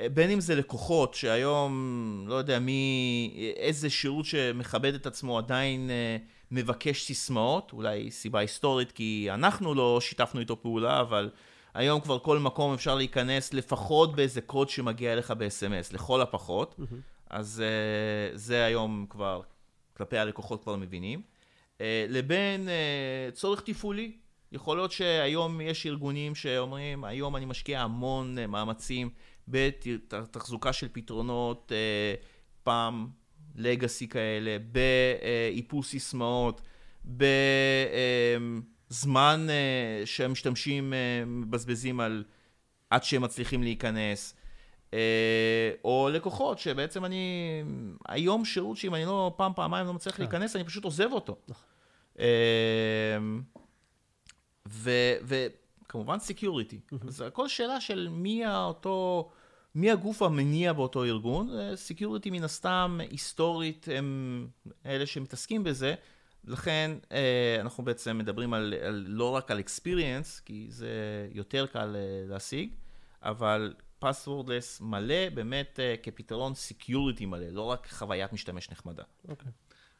אה, 0.00 0.08
בין 0.08 0.30
אם 0.30 0.40
זה 0.40 0.54
לקוחות 0.54 1.14
שהיום, 1.14 2.24
לא 2.28 2.34
יודע 2.34 2.58
מי, 2.58 3.52
איזה 3.56 3.90
שירות 3.90 4.24
שמכבד 4.24 4.94
את 4.94 5.06
עצמו 5.06 5.38
עדיין 5.38 5.90
אה, 5.90 6.16
מבקש 6.50 7.04
סיסמאות, 7.04 7.72
אולי 7.72 8.10
סיבה 8.10 8.40
היסטורית 8.40 8.92
כי 8.92 9.28
אנחנו 9.30 9.74
לא 9.74 10.00
שיתפנו 10.00 10.40
איתו 10.40 10.62
פעולה, 10.62 11.00
אבל 11.00 11.30
היום 11.74 12.00
כבר 12.00 12.18
כל 12.18 12.38
מקום 12.38 12.74
אפשר 12.74 12.94
להיכנס 12.94 13.54
לפחות 13.54 14.16
באיזה 14.16 14.40
קוד 14.40 14.68
שמגיע 14.68 15.12
אליך 15.12 15.30
ב-SMS, 15.30 15.94
לכל 15.94 16.20
הפחות. 16.20 16.74
אז 17.30 17.62
אה, 17.64 18.36
זה 18.36 18.64
היום 18.64 19.06
כבר, 19.10 19.40
כלפי 19.96 20.18
הלקוחות 20.18 20.62
כבר 20.62 20.76
מבינים. 20.76 21.22
לבין 22.08 22.68
צורך 23.32 23.60
תפעולי. 23.60 24.12
יכול 24.52 24.76
להיות 24.76 24.92
שהיום 24.92 25.60
יש 25.60 25.86
ארגונים 25.86 26.34
שאומרים, 26.34 27.04
היום 27.04 27.36
אני 27.36 27.44
משקיע 27.44 27.80
המון 27.80 28.38
אה, 28.38 28.46
מאמצים 28.46 29.10
בתחזוקה 29.48 30.72
של 30.72 30.88
פתרונות, 30.92 31.72
אה, 31.74 32.14
פעם 32.62 33.08
לגאסי 33.54 34.08
כאלה, 34.08 34.56
באיפוס 34.72 35.88
סיסמאות, 35.88 36.60
בזמן 38.90 39.46
אה, 39.50 40.02
שהמשתמשים 40.04 40.92
מבזבזים 41.26 42.00
על 42.00 42.24
עד 42.90 43.04
שהם 43.04 43.22
מצליחים 43.22 43.62
להיכנס. 43.62 44.34
או 45.84 46.08
לקוחות 46.12 46.58
שבעצם 46.58 47.04
אני, 47.04 47.62
היום 48.08 48.44
שירות 48.44 48.76
שאם 48.76 48.94
אני 48.94 49.04
לא 49.04 49.34
פעם, 49.36 49.52
פעמיים 49.56 49.86
לא 49.86 49.94
מצליח 49.94 50.16
כן. 50.16 50.22
להיכנס, 50.22 50.56
אני 50.56 50.64
פשוט 50.64 50.84
עוזב 50.84 51.08
אותו. 51.12 51.36
אה, 54.86 55.16
וכמובן 55.22 56.18
security. 56.18 56.80
אז 57.08 57.20
הכל 57.20 57.48
שאלה 57.48 57.80
של 57.80 58.08
מי 58.10 58.46
אותו, 58.46 59.30
מי 59.74 59.90
הגוף 59.90 60.22
המניע 60.22 60.72
באותו 60.72 61.04
ארגון. 61.04 61.50
security 61.74 62.30
מן 62.30 62.44
הסתם, 62.44 62.98
היסטורית, 63.10 63.88
הם 63.96 64.48
אלה 64.86 65.06
שמתעסקים 65.06 65.64
בזה. 65.64 65.94
לכן 66.48 66.90
אה, 67.12 67.56
אנחנו 67.60 67.84
בעצם 67.84 68.18
מדברים 68.18 68.54
על, 68.54 68.74
על, 68.82 69.04
לא 69.08 69.30
רק 69.30 69.50
על 69.50 69.58
experience, 69.58 70.42
כי 70.44 70.66
זה 70.68 70.88
יותר 71.32 71.66
קל 71.66 71.96
אה, 71.96 72.24
להשיג, 72.28 72.70
אבל 73.22 73.74
passwordless 74.04 74.80
מלא 74.80 75.28
באמת 75.34 75.80
אה, 75.80 75.94
כפתרון 76.02 76.54
security 76.54 77.26
מלא, 77.26 77.46
לא 77.46 77.62
רק 77.62 77.88
חוויית 77.90 78.32
משתמש 78.32 78.70
נחמדה. 78.70 79.02
אוקיי. 79.28 79.48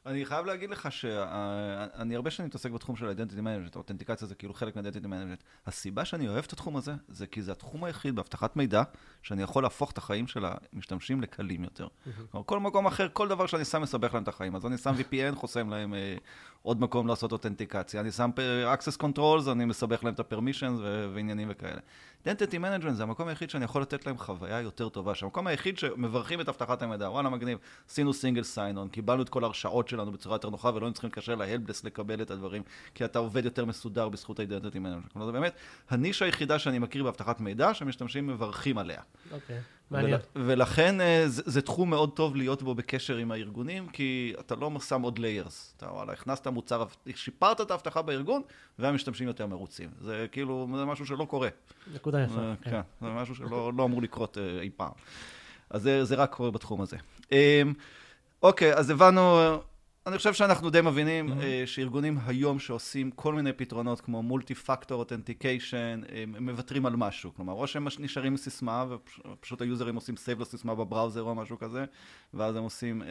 אני 0.08 0.24
חייב 0.24 0.46
להגיד 0.46 0.70
לך 0.70 0.92
שאני 0.92 2.16
הרבה 2.16 2.30
שנים 2.30 2.46
מתעסק 2.48 2.70
בתחום 2.70 2.96
של 2.96 3.10
identity 3.10 3.38
management, 3.38 3.76
authentication 3.76 4.28
זה 4.28 4.34
כאילו 4.34 4.54
חלק 4.54 4.76
מ-identity 4.76 5.04
management. 5.04 5.42
הסיבה 5.66 6.04
שאני 6.04 6.28
אוהב 6.28 6.44
את 6.44 6.52
התחום 6.52 6.76
הזה, 6.76 6.92
זה 7.08 7.26
כי 7.26 7.42
זה 7.42 7.52
התחום 7.52 7.84
היחיד 7.84 8.16
באבטחת 8.16 8.56
מידע, 8.56 8.82
שאני 9.22 9.42
יכול 9.42 9.62
להפוך 9.62 9.90
את 9.90 9.98
החיים 9.98 10.26
של 10.26 10.44
המשתמשים 10.72 11.20
לקלים 11.20 11.64
יותר. 11.64 11.88
כלומר, 12.30 12.46
כל 12.46 12.60
מקום 12.60 12.86
אחר, 12.86 13.08
כל 13.12 13.28
דבר 13.28 13.46
שאני 13.46 13.64
שם 13.64 13.82
מסבך 13.82 14.14
להם 14.14 14.22
את 14.22 14.28
החיים. 14.28 14.56
אז 14.56 14.66
אני 14.66 14.78
שם 14.78 14.94
VPN, 15.00 15.34
חוסם 15.34 15.70
להם 15.70 15.94
אה, 15.94 16.16
עוד 16.62 16.80
מקום 16.80 17.06
לעשות 17.06 17.32
authentication. 17.32 18.00
אני 18.00 18.12
שם 18.12 18.30
access 18.74 19.02
controls, 19.02 19.50
אני 19.52 19.64
מסבך 19.64 20.04
להם 20.04 20.14
את 20.14 20.20
ה-permissions 20.20 20.78
ו- 20.78 21.10
ועניינים 21.14 21.48
וכאלה. 21.50 21.80
identity 22.24 22.54
management 22.54 22.92
זה 22.92 23.02
המקום 23.02 23.28
היחיד 23.28 23.50
שאני 23.50 23.64
יכול 23.64 23.82
לתת 23.82 24.06
להם 24.06 24.18
חוויה 24.18 24.60
יותר 24.60 24.88
טובה, 24.88 25.14
שהמקום 25.14 25.46
היחיד 25.46 25.78
שמברכים 25.78 26.40
את 26.40 26.48
אבטחת 26.48 26.82
המידע, 26.82 27.10
וואלה 27.10 27.28
מגניב, 27.28 27.58
עשינו 27.88 28.12
סינגל 28.12 28.42
סיינון, 28.42 28.88
קיבלנו 28.88 29.22
את 29.22 29.28
כל 29.28 29.44
ההרשאות 29.44 29.88
שלנו 29.98 30.12
בצורה 30.12 30.34
יותר 30.34 30.50
נוחה 30.50 30.68
ולא 30.68 30.84
היינו 30.84 30.92
צריכים 30.92 31.08
להתקשר 31.08 31.34
להלפדס 31.34 31.84
לקבל 31.84 32.22
את 32.22 32.30
הדברים, 32.30 32.62
כי 32.94 33.04
אתה 33.04 33.18
עובד 33.18 33.44
יותר 33.44 33.64
מסודר 33.64 34.08
בזכות 34.08 34.40
ה-identity 34.40 34.76
management. 34.76 35.12
כלומר, 35.12 35.26
זה 35.26 35.32
באמת 35.32 35.52
הנישה 35.90 36.24
היחידה 36.24 36.58
שאני 36.58 36.78
מכיר 36.78 37.04
באבטחת 37.04 37.40
מידע, 37.40 37.74
שמשתמשים 37.74 38.26
מברכים 38.26 38.78
עליה. 38.78 39.00
אוקיי, 39.32 39.60
מעניין. 39.90 40.20
ול, 40.36 40.42
ולכן 40.46 41.00
אה, 41.00 41.24
זה, 41.26 41.42
זה 41.46 41.62
תחום 41.62 41.90
מאוד 41.90 42.10
טוב 42.10 42.36
להיות 42.36 42.62
בו 42.62 42.74
בקשר 42.74 43.16
עם 43.16 43.30
הארגונים, 43.30 43.88
כי 43.88 44.34
אתה 44.40 44.54
לא 44.54 44.70
שם 44.80 45.02
עוד 45.02 45.18
layers. 45.18 45.76
אתה 45.76 45.86
וואלה, 45.86 46.12
הכנסת 46.12 46.46
מוצר, 46.46 46.84
שיפרת 47.14 47.60
את 47.60 47.70
האבטחה 47.70 48.02
בארגון, 48.02 48.42
והמשתמשים 48.78 49.26
יותר 49.26 49.46
מרוצים. 49.46 49.90
זה 50.00 50.26
כאילו, 50.32 50.68
זה 50.76 50.84
משהו 50.84 51.06
שלא 51.06 51.24
קורה. 51.24 51.48
נקודה 51.94 52.22
יפה. 52.22 52.40
אה, 52.40 52.54
כן. 52.62 52.70
כן, 52.70 52.80
זה 53.00 53.08
משהו 53.08 53.34
שלא 53.34 53.72
לא 53.76 53.84
אמור 53.84 54.02
לקרות 54.02 54.38
אה, 54.38 54.60
אי 54.60 54.70
פעם. 54.76 54.92
אז 55.70 55.82
זה, 55.82 56.04
זה 56.04 56.14
רק 56.14 56.34
קורה 56.34 56.50
בתחום 56.50 56.80
הזה. 56.80 56.96
אה, 57.32 57.62
אוקיי, 58.42 58.74
אז 58.74 58.90
הבנו, 58.90 59.22
אני 60.08 60.18
חושב 60.18 60.32
שאנחנו 60.32 60.70
די 60.70 60.80
מבינים 60.80 61.32
אה, 61.40 61.62
שארגונים 61.66 62.18
היום 62.26 62.58
שעושים 62.58 63.10
כל 63.10 63.34
מיני 63.34 63.52
פתרונות 63.52 64.00
כמו 64.00 64.22
multi-factor 64.22 64.98
authentication, 64.98 66.00
הם 66.22 66.44
מוותרים 66.44 66.86
על 66.86 66.96
משהו. 66.96 67.34
כלומר, 67.34 67.52
או 67.52 67.66
שהם 67.66 67.86
נשארים 67.98 68.32
עם 68.32 68.36
סיסמה, 68.36 68.84
ופשוט 68.88 69.62
היוזרים 69.62 69.94
עושים 69.94 70.16
save 70.16 70.40
לסיסמה 70.40 70.74
ב 70.74 70.80
browser 70.80 71.22
או 71.22 71.34
משהו 71.34 71.58
כזה, 71.58 71.84
ואז 72.34 72.56
הם 72.56 72.62
עושים 72.62 73.02
אה, 73.02 73.08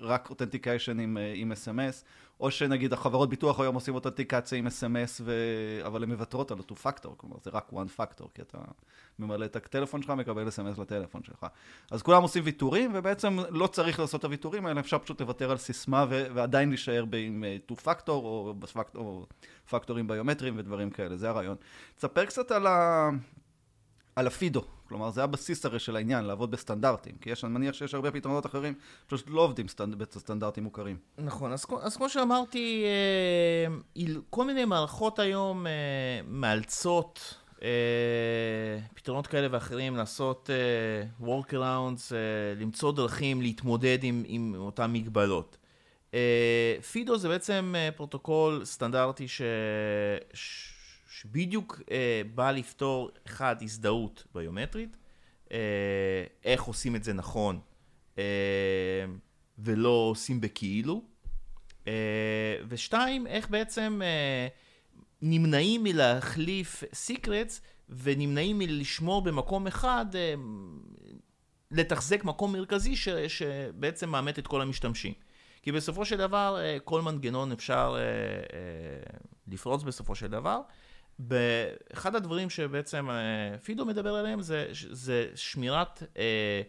רק, 0.00 0.30
אותנטיקיישן 0.30 1.00
עם, 1.00 1.18
אה, 1.18 1.32
עם 1.36 1.52
SMS, 1.52 2.04
או 2.40 2.50
שנגיד 2.50 2.92
החברות 2.92 3.28
ביטוח 3.28 3.60
היום 3.60 3.74
עושים 3.74 3.94
אותנטיקציה 3.94 4.58
עם 4.58 4.66
SMS, 4.66 5.20
ו... 5.20 5.32
אבל 5.86 6.02
הן 6.02 6.08
מוותרות 6.08 6.50
על 6.50 6.58
ה-2 6.58 6.74
פקטור, 6.74 7.14
כלומר 7.16 7.36
זה 7.42 7.50
רק 7.50 7.70
1 7.78 7.90
פקטור, 7.90 8.30
כי 8.34 8.42
אתה 8.42 8.58
ממלא 9.18 9.44
את 9.44 9.56
הטלפון 9.56 10.02
שלך, 10.02 10.10
מקבל 10.10 10.48
SMS 10.48 10.80
לטלפון 10.80 11.22
שלך. 11.22 11.46
אז 11.90 12.02
כולם 12.02 12.22
עושים 12.22 12.42
ויתורים, 12.46 12.90
ובעצם 12.94 13.38
לא 13.50 13.66
צריך 13.66 14.00
לעשות 14.00 14.20
את 14.20 14.24
הוויתורים 14.24 14.66
האלה, 14.66 14.80
אפשר 14.80 14.98
פשוט 14.98 15.20
לוותר 15.20 15.50
על 15.50 15.56
סיסמה 15.56 16.06
ו... 16.10 16.26
ועדיין 16.34 16.68
להישאר 16.68 17.04
ב- 17.10 17.14
עם 17.14 17.44
2 17.64 17.76
פקטור, 17.76 18.24
או, 18.24 18.54
בפקט... 18.54 18.96
או 18.96 19.26
פקטורים 19.70 20.08
ביומטריים 20.08 20.58
ודברים 20.58 20.90
כאלה, 20.90 21.16
זה 21.16 21.28
הרעיון. 21.28 21.56
תספר 21.96 22.24
קצת 22.24 22.50
על, 22.50 22.66
ה... 22.66 23.08
על 24.16 24.26
ה 24.26 24.32
FIDO, 24.32 24.64
כלומר 24.90 25.10
זה 25.10 25.24
הבסיס 25.24 25.66
הרי 25.66 25.78
של 25.78 25.96
העניין, 25.96 26.24
לעבוד 26.24 26.50
בסטנדרטים, 26.50 27.12
כי 27.20 27.30
יש, 27.30 27.44
אני 27.44 27.52
מניח 27.52 27.74
שיש 27.74 27.94
הרבה 27.94 28.10
פתרונות 28.10 28.46
אחרים, 28.46 28.74
פשוט 29.06 29.24
לא 29.28 29.40
עובדים 29.40 29.68
סטנד... 29.68 29.94
בסטנדרטים 29.94 30.64
מוכרים. 30.64 30.96
נכון, 31.18 31.52
אז, 31.52 31.66
אז 31.82 31.96
כמו 31.96 32.08
שאמרתי, 32.08 32.84
אה, 33.96 34.02
כל 34.30 34.44
מיני 34.44 34.64
מערכות 34.64 35.18
היום 35.18 35.66
אה, 35.66 35.72
מאלצות 36.26 37.34
אה, 37.62 37.68
פתרונות 38.94 39.26
כאלה 39.26 39.48
ואחרים, 39.50 39.96
לעשות 39.96 40.50
workarounds, 41.22 42.12
למצוא 42.56 42.92
דרכים 42.92 43.42
להתמודד 43.42 43.98
עם, 44.02 44.22
עם 44.26 44.54
אותן 44.58 44.92
מגבלות. 44.92 45.56
FIDO 46.92 47.18
זה 47.18 47.28
בעצם 47.28 47.74
אה, 47.76 47.88
פרוטוקול 47.96 48.64
סטנדרטי 48.64 49.28
ש... 49.28 49.42
שבדיוק 51.20 51.80
אה, 51.90 52.22
בא 52.34 52.50
לפתור, 52.50 53.10
אחד, 53.26 53.56
הזדהות 53.62 54.26
ביומטרית, 54.34 54.96
אה, 55.52 56.24
איך 56.44 56.62
עושים 56.62 56.96
את 56.96 57.04
זה 57.04 57.12
נכון, 57.12 57.60
אה, 58.18 59.04
ולא 59.58 59.88
עושים 59.88 60.40
בכאילו. 60.40 61.02
אה, 61.88 62.56
ושתיים, 62.68 63.26
איך 63.26 63.50
בעצם 63.50 64.00
אה, 64.04 64.48
נמנעים 65.22 65.82
מלהחליף 65.82 66.84
סיקרטס 66.94 67.62
ונמנעים 67.88 68.58
מלשמור 68.58 69.22
במקום 69.22 69.66
אחד, 69.66 70.06
אה, 70.14 70.34
לתחזק 71.70 72.24
מקום 72.24 72.52
מרכזי 72.52 72.96
ש, 72.96 73.08
שבעצם 73.08 74.10
מאמת 74.10 74.38
את 74.38 74.46
כל 74.46 74.62
המשתמשים. 74.62 75.12
כי 75.62 75.72
בסופו 75.72 76.04
של 76.04 76.16
דבר, 76.16 76.56
אה, 76.60 76.78
כל 76.84 77.02
מנגנון 77.02 77.52
אפשר 77.52 77.96
אה, 77.96 78.00
אה, 78.00 79.18
לפרוץ 79.48 79.82
בסופו 79.82 80.14
של 80.14 80.26
דבר. 80.26 80.60
אחד 81.92 82.14
הדברים 82.14 82.50
שבעצם 82.50 83.08
פידו 83.64 83.86
מדבר 83.86 84.14
עליהם 84.14 84.42
זה, 84.42 84.68
זה 84.90 85.26
שמירת 85.34 86.02
אה, 86.16 86.62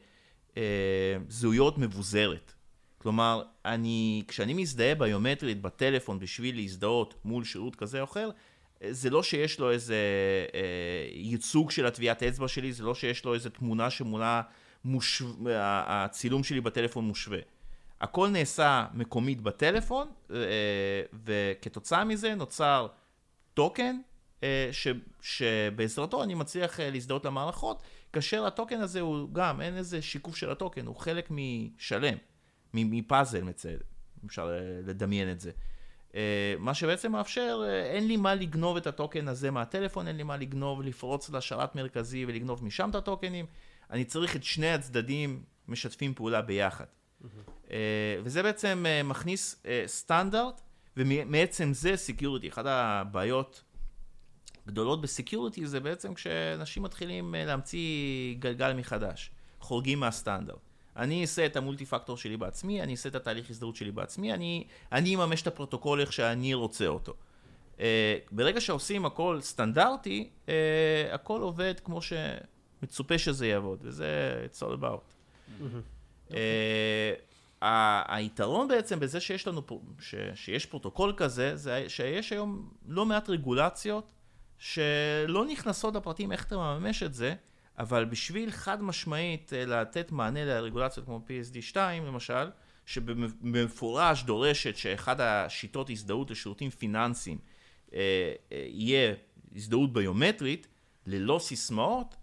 אה, 0.57 1.17
זהויות 1.29 1.77
מבוזרת. 1.77 2.53
כלומר, 2.97 3.43
אני, 3.65 4.23
כשאני 4.27 4.53
מזדהה 4.53 4.95
ביומטרית 4.95 5.61
בטלפון 5.61 6.19
בשביל 6.19 6.55
להזדהות 6.55 7.15
מול 7.25 7.43
שירות 7.43 7.75
כזה 7.75 7.99
או 7.99 8.03
אחר, 8.03 8.29
זה 8.89 9.09
לא 9.09 9.23
שיש 9.23 9.59
לו 9.59 9.71
איזה 9.71 9.95
אה, 10.53 10.59
ייצוג 11.13 11.71
של 11.71 11.85
הטביעת 11.85 12.23
אצבע 12.23 12.47
שלי, 12.47 12.73
זה 12.73 12.83
לא 12.83 12.95
שיש 12.95 13.25
לו 13.25 13.33
איזה 13.33 13.49
תמונה 13.49 13.89
שמולה, 13.89 14.41
מושו... 14.85 15.25
הצילום 15.49 16.43
שלי 16.43 16.61
בטלפון 16.61 17.05
מושווה. 17.05 17.39
הכל 18.01 18.29
נעשה 18.29 18.85
מקומית 18.93 19.41
בטלפון, 19.41 20.07
אה, 20.31 20.35
וכתוצאה 21.25 22.03
מזה 22.03 22.35
נוצר 22.35 22.87
טוקן, 23.53 23.95
אה, 23.95 24.10
ש, 24.71 24.87
שבעזרתו 25.21 26.23
אני 26.23 26.33
מצליח 26.33 26.79
אה, 26.79 26.89
להזדהות 26.89 27.25
למערכות, 27.25 27.83
כאשר 28.13 28.45
הטוקן 28.45 28.81
הזה 28.81 29.01
הוא 29.01 29.29
גם, 29.33 29.61
אין 29.61 29.77
איזה 29.77 30.01
שיקוף 30.01 30.35
של 30.35 30.51
הטוקן, 30.51 30.85
הוא 30.85 30.95
חלק 30.95 31.27
משלם, 31.31 32.17
מפאזל, 32.73 33.43
אפשר 34.25 34.51
לדמיין 34.85 35.31
את 35.31 35.39
זה. 35.39 35.51
מה 36.59 36.73
שבעצם 36.73 37.11
מאפשר, 37.11 37.61
אין 37.85 38.07
לי 38.07 38.17
מה 38.17 38.35
לגנוב 38.35 38.77
את 38.77 38.87
הטוקן 38.87 39.27
הזה 39.27 39.51
מהטלפון, 39.51 40.07
אין 40.07 40.17
לי 40.17 40.23
מה 40.23 40.37
לגנוב, 40.37 40.81
לפרוץ 40.81 41.29
לשרת 41.29 41.75
מרכזי 41.75 42.25
ולגנוב 42.25 42.63
משם 42.65 42.89
את 42.89 42.95
הטוקנים. 42.95 43.45
אני 43.89 44.05
צריך 44.05 44.35
את 44.35 44.43
שני 44.43 44.71
הצדדים 44.71 45.43
משתפים 45.67 46.13
פעולה 46.13 46.41
ביחד. 46.41 46.85
Mm-hmm. 46.85 47.71
וזה 48.23 48.43
בעצם 48.43 48.85
אה, 48.87 49.03
מכניס 49.03 49.61
אה, 49.65 49.83
סטנדרט, 49.87 50.61
ומעצם 50.97 51.73
זה 51.73 51.97
security, 51.97 52.49
אחת 52.49 52.65
הבעיות 52.67 53.63
גדולות 54.67 55.01
ב 55.01 55.08
security 55.08 55.67
זה 55.67 55.79
בעצם 55.79 56.13
כשאנשים 56.13 56.83
מתחילים 56.83 57.35
להמציא 57.37 58.35
גלגל 58.39 58.73
מחדש, 58.73 59.31
חורגים 59.59 59.99
מהסטנדרט. 59.99 60.59
אני 60.97 61.21
אעשה 61.21 61.45
את 61.45 61.55
ה 61.55 61.85
multi-factor 61.85 62.17
שלי 62.17 62.37
בעצמי, 62.37 62.81
אני 62.81 62.91
אעשה 62.91 63.09
את 63.09 63.15
התהליך 63.15 63.49
הזדהות 63.49 63.75
שלי 63.75 63.91
בעצמי, 63.91 64.33
אני, 64.33 64.63
אני 64.91 65.15
אממש 65.15 65.41
את 65.41 65.47
הפרוטוקול 65.47 66.01
איך 66.01 66.13
שאני 66.13 66.53
רוצה 66.53 66.87
אותו. 66.87 67.13
Uh, 67.77 67.81
ברגע 68.31 68.61
שעושים 68.61 69.05
הכל 69.05 69.41
סטנדרטי, 69.41 70.29
uh, 70.45 70.49
הכל 71.11 71.41
עובד 71.41 71.73
כמו 71.83 71.99
שמצופה 72.01 73.17
שזה 73.17 73.47
יעבוד, 73.47 73.79
וזה 73.81 74.45
it's 74.51 74.59
all 74.59 74.81
about. 74.81 75.13
Mm-hmm. 75.61 76.31
Uh, 76.31 76.33
היתרון 78.07 78.67
בעצם 78.67 78.99
בזה 78.99 79.19
שיש 79.19 79.47
לנו, 79.47 79.61
ש, 79.99 80.15
שיש 80.35 80.65
פרוטוקול 80.65 81.13
כזה, 81.17 81.55
זה 81.55 81.85
שיש 81.87 82.31
היום 82.31 82.69
לא 82.87 83.05
מעט 83.05 83.29
רגולציות 83.29 84.11
שלא 84.61 85.45
נכנסות 85.45 85.95
לפרטים 85.95 86.31
איך 86.31 86.45
אתה 86.45 86.57
מממש 86.57 87.03
את 87.03 87.13
זה, 87.13 87.35
אבל 87.79 88.05
בשביל 88.05 88.51
חד 88.51 88.83
משמעית 88.83 89.53
אה, 89.53 89.65
לתת 89.65 90.11
מענה 90.11 90.45
לרגולציות 90.45 91.05
כמו 91.05 91.21
PSD2 91.27 91.77
למשל, 91.77 92.49
שבמפורש 92.85 94.23
דורשת 94.23 94.77
שאחד 94.77 95.21
השיטות 95.21 95.89
הזדהות 95.89 96.31
לשירותים 96.31 96.69
פיננסיים 96.69 97.37
אה, 97.93 97.99
אה, 98.51 98.65
יהיה 98.67 99.13
הזדהות 99.55 99.93
ביומטרית, 99.93 100.67
ללא 101.05 101.39
סיסמאות, 101.39 102.15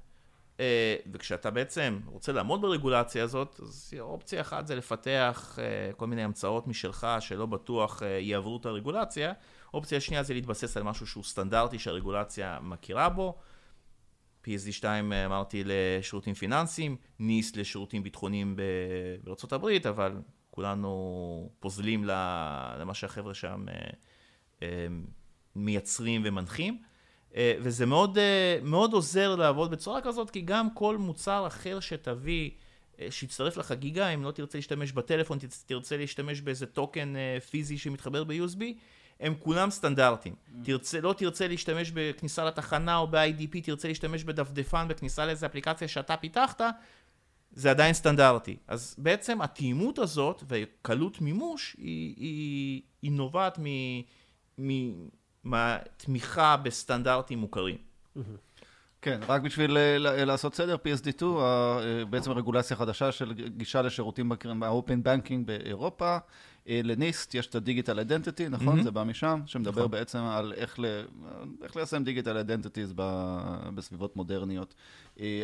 וכשאתה 1.13 1.51
בעצם 1.51 2.01
רוצה 2.07 2.33
לעמוד 2.33 2.63
ברגולציה 2.63 3.25
הזאת, 3.25 3.61
אז 3.63 3.95
אופציה 4.01 4.41
אחת 4.41 4.67
זה 4.67 4.75
לפתח 4.75 5.59
אה, 5.59 5.93
כל 5.93 6.07
מיני 6.07 6.23
המצאות 6.23 6.67
משלך 6.67 7.07
שלא 7.21 7.47
בטוח 7.47 8.03
אה, 8.03 8.09
יעברו 8.09 8.57
את 8.57 8.67
הרגולציה. 8.67 9.33
אופציה 9.75 10.01
שנייה 10.01 10.23
זה 10.23 10.35
להתבסס 10.35 10.77
על 10.77 10.83
משהו 10.83 11.07
שהוא 11.07 11.25
סטנדרטי 11.25 11.79
שהרגולציה 11.79 12.59
מכירה 12.63 13.09
בו. 13.09 13.39
PSD2 14.45 14.85
אמרתי 15.27 15.63
לשירותים 15.67 16.35
פיננסיים, 16.35 16.97
ניס 17.19 17.57
לשירותים 17.57 18.03
ביטחוניים 18.03 18.57
בארה"ב, 19.25 19.67
אבל 19.89 20.17
כולנו 20.51 21.51
פוזלים 21.61 22.05
למה 22.05 22.95
שהחבר'ה 22.95 23.35
שם 23.35 23.67
מייצרים 25.57 26.23
ומנחים. 26.25 26.83
אה, 27.37 27.55
וזה 27.61 27.87
מאוד, 27.87 28.19
אה, 28.19 28.59
מאוד 28.63 28.93
עוזר 28.93 29.37
לעבוד 29.37 29.71
בצורה 29.71 30.01
כזאת, 30.01 30.31
כי 30.31 30.41
גם 30.41 30.75
כל 30.75 30.97
מוצר 30.97 31.47
אחר 31.47 31.81
שתביא, 31.81 32.51
אה, 33.01 33.07
שיצטרף 33.11 33.57
לחגיגה, 33.57 34.09
אם 34.09 34.25
לא 34.25 34.31
תרצה 34.31 34.59
להשתמש 34.59 34.93
בטלפון, 34.93 35.39
תרצה 35.67 35.97
להשתמש 35.97 36.41
באיזה 36.41 36.67
טוקן 36.67 37.15
פיזי 37.51 37.79
שמתחבר 37.79 38.25
ב-USB, 38.25 38.63
הם 39.21 39.35
כולם 39.39 39.71
סטנדרטים. 39.71 40.35
Mm. 40.35 40.53
תרצה, 40.65 41.01
לא 41.01 41.13
תרצה 41.13 41.49
להשתמש 41.49 41.91
בכניסה 41.95 42.45
לתחנה 42.45 42.97
או 42.97 43.07
ב-IDP, 43.07 43.61
תרצה 43.63 43.89
להשתמש 43.89 44.25
בדפדפן 44.25 44.89
בכניסה 44.89 45.27
לאיזה 45.27 45.47
אפליקציה 45.47 45.89
שאתה 45.89 46.17
פיתחת, 46.17 46.61
זה 47.53 47.71
עדיין 47.71 47.95
סטנדרטי. 47.95 48.57
אז 48.69 48.95
בעצם 48.99 49.41
התאימות 49.43 49.99
הזאת 49.99 50.43
וקלות 50.49 51.21
מימוש 51.21 51.77
היא, 51.79 52.15
היא, 52.17 52.83
היא 53.03 53.13
נובעת 53.13 53.59
מ... 53.59 53.67
מ 54.59 54.93
מהתמיכה 55.45 56.57
בסטנדרטים 56.57 57.39
מוכרים. 57.39 57.79
כן, 59.03 59.21
רק 59.29 59.43
בשביל 59.43 59.77
אה, 59.77 60.25
לעשות 60.25 60.55
סדר, 60.55 60.77
PSD2, 60.77 61.23
אה, 61.25 62.05
בעצם 62.11 62.31
רגולציה 62.31 62.77
חדשה 62.77 63.13
של 63.13 63.33
גישה 63.33 63.83
לשירותים 63.83 64.29
ב-open 64.29 65.05
banking 65.05 65.45
באירופה. 65.45 66.19
אה, 66.69 66.81
לניסט 66.85 67.35
יש 67.35 67.47
את 67.47 67.55
ה-digital 67.55 67.97
identity, 68.09 68.49
נכון? 68.51 68.79
Mm-hmm. 68.79 68.83
זה 68.83 68.91
בא 68.91 69.05
משם, 69.05 69.41
שמדבר 69.47 69.81
נכון. 69.81 69.91
בעצם 69.91 70.19
על 70.19 70.53
איך, 70.57 70.79
ל... 70.79 70.85
איך 71.63 71.77
ליישם 71.77 72.03
digital 72.05 72.49
identities 72.49 72.93
בסביבות 73.75 74.17
מודרניות. 74.17 74.75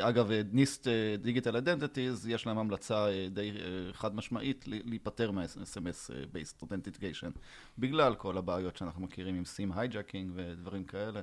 אגב, 0.01 0.31
ניסט 0.53 0.89
digital 1.25 1.53
identities, 1.53 2.29
יש 2.29 2.47
להם 2.47 2.59
המלצה 2.59 3.07
די 3.31 3.53
חד 3.93 4.15
משמעית 4.15 4.65
להיפטר 4.67 5.31
מה-SMS 5.31 6.11
based 6.33 6.65
authentication, 6.65 7.39
בגלל 7.79 8.15
כל 8.15 8.39
הבעיות 8.39 8.77
שאנחנו 8.77 9.03
מכירים 9.03 9.35
עם 9.35 9.43
SIM 9.43 9.77
hijacking 9.77 10.31
ודברים 10.35 10.85
כאלה. 10.85 11.21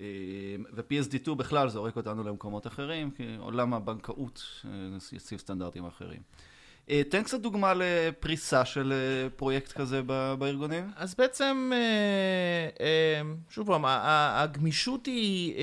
אה, 0.00 0.06
ו-PSD2 0.72 1.34
בכלל 1.34 1.68
זורק 1.68 1.96
אותנו 1.96 2.24
למקומות 2.24 2.66
אחרים, 2.66 3.10
כי 3.10 3.36
עולם 3.38 3.74
הבנקאות 3.74 4.42
אה, 4.64 4.70
יציב 5.12 5.38
סטנדרטים 5.38 5.86
אחרים. 5.86 6.22
אה, 6.90 7.02
תן 7.10 7.22
קצת 7.22 7.40
דוגמה 7.40 7.72
לפריסה 7.76 8.64
של 8.64 8.92
פרויקט 9.36 9.72
כזה 9.72 10.02
בארגונים. 10.38 10.90
אז 10.96 11.14
בעצם, 11.14 11.72
שוב 13.50 13.66
פעם, 13.66 13.84
הגמישות 13.86 15.06
היא, 15.06 15.54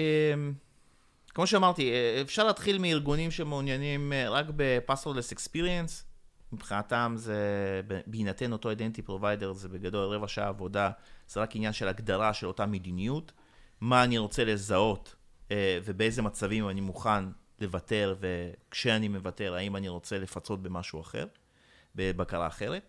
כמו 1.29 1.47
שאמרתי, 1.47 1.91
אפשר 2.21 2.43
להתחיל 2.43 2.77
מארגונים 2.77 3.31
שמעוניינים 3.31 4.13
רק 4.29 4.45
ב-Passwordless 4.55 5.33
Experience. 5.35 6.03
מבחינתם 6.51 7.13
זה, 7.17 7.41
בהינתן 8.07 8.51
אותו 8.51 8.71
identity 8.71 9.09
provider, 9.09 9.53
זה 9.53 9.69
בגדול 9.69 10.15
רבע 10.15 10.27
שעה 10.27 10.47
עבודה, 10.47 10.91
זה 11.27 11.39
רק 11.39 11.55
עניין 11.55 11.73
של 11.73 11.87
הגדרה 11.87 12.33
של 12.33 12.47
אותה 12.47 12.65
מדיניות. 12.65 13.31
מה 13.81 14.03
אני 14.03 14.17
רוצה 14.17 14.45
לזהות 14.45 15.15
אה, 15.51 15.79
ובאיזה 15.83 16.21
מצבים 16.21 16.69
אני 16.69 16.81
מוכן 16.81 17.23
לוותר, 17.61 18.15
וכשאני 18.19 19.07
מוותר, 19.07 19.53
האם 19.55 19.75
אני 19.75 19.87
רוצה 19.87 20.17
לפצות 20.17 20.61
במשהו 20.61 21.01
אחר, 21.01 21.25
בבקרה 21.95 22.47
אחרת. 22.47 22.83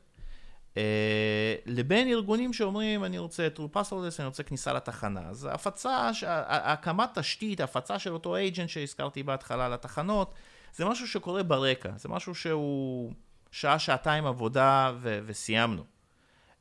אה, 0.76 1.54
לבין 1.66 2.08
ארגונים 2.08 2.52
שאומרים, 2.52 3.04
אני 3.04 3.18
רוצה 3.18 3.48
true 3.56 3.76
passwordless, 3.76 4.14
אני 4.18 4.26
רוצה 4.26 4.42
כניסה 4.42 4.72
לתחנה. 4.72 5.20
אז 5.28 5.48
הפצה, 5.50 6.10
הקמת 6.48 7.18
תשתית, 7.18 7.60
הפצה 7.60 7.98
של 7.98 8.12
אותו 8.12 8.36
agent 8.36 8.68
שהזכרתי 8.68 9.22
בהתחלה 9.22 9.68
לתחנות, 9.68 10.34
זה 10.74 10.84
משהו 10.84 11.08
שקורה 11.08 11.42
ברקע, 11.42 11.90
זה 11.96 12.08
משהו 12.08 12.34
שהוא 12.34 13.12
שעה, 13.50 13.78
שעתיים 13.78 14.26
עבודה 14.26 14.92
ו- 15.00 15.20
וסיימנו. 15.26 15.84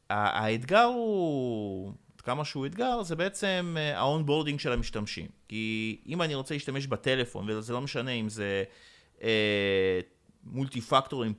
האתגר 0.09 0.83
הוא 0.83 1.93
כמה 2.27 2.45
שהוא 2.45 2.65
אתגר, 2.65 3.03
זה 3.03 3.15
בעצם 3.15 3.77
ה 3.95 4.01
onboarding 4.01 4.59
של 4.59 4.71
המשתמשים. 4.71 5.27
כי 5.47 5.97
אם 6.07 6.21
אני 6.21 6.35
רוצה 6.35 6.53
להשתמש 6.53 6.87
בטלפון, 6.87 7.49
וזה 7.49 7.73
לא 7.73 7.81
משנה 7.81 8.11
אם 8.11 8.29
זה 8.29 8.63
אה, 9.21 9.99
multi-factor 10.43 11.23
עם 11.23 11.33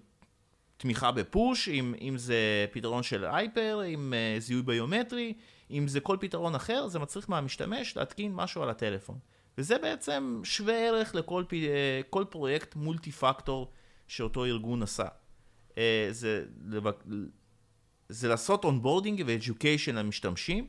תמיכה 0.77 1.13
ב 1.13 1.22
push, 1.22 1.69
אם, 1.69 1.95
אם 2.01 2.19
זה 2.19 2.67
פתרון 2.73 3.03
של 3.03 3.25
HYPR, 3.25 3.81
עם 3.87 4.15
אה, 4.15 4.41
זיהוי 4.41 4.63
ביומטרי, 4.63 5.35
אם 5.71 5.89
זה 5.89 6.01
כל 6.01 6.17
פתרון 6.21 6.55
אחר, 6.55 6.89
זה 6.89 6.99
מצריך 6.99 7.31
מהמשתמש 7.31 7.97
להתקין 7.97 8.35
משהו 8.35 8.63
על 8.63 8.71
הטלפון. 8.71 9.19
וזה 9.59 9.79
בעצם 9.79 10.41
שווה 10.45 10.75
ערך 10.75 11.15
לכל 11.15 11.45
אה, 11.53 12.25
פרויקט 12.31 12.75
multi-factor 12.75 13.71
שאותו 14.07 14.45
ארגון 14.45 14.83
עשה. 14.83 15.09
אה, 15.79 16.09
זה 16.11 16.45
זה 18.09 18.29
לעשות 18.29 18.65
onboarding 18.65 19.23
ו 19.27 19.34
education 19.34 19.95
למשתמשים, 19.95 20.67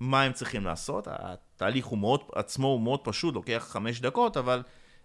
מה 0.00 0.22
הם 0.22 0.32
צריכים 0.32 0.64
לעשות. 0.64 1.08
התהליך 1.10 1.86
הוא 1.86 1.98
מאוד, 1.98 2.20
עצמו 2.34 2.66
הוא 2.66 2.80
מאוד 2.80 3.00
פשוט, 3.04 3.34
לוקח 3.34 3.66
חמש 3.70 4.00
דקות, 4.00 4.36
אבל 4.36 4.62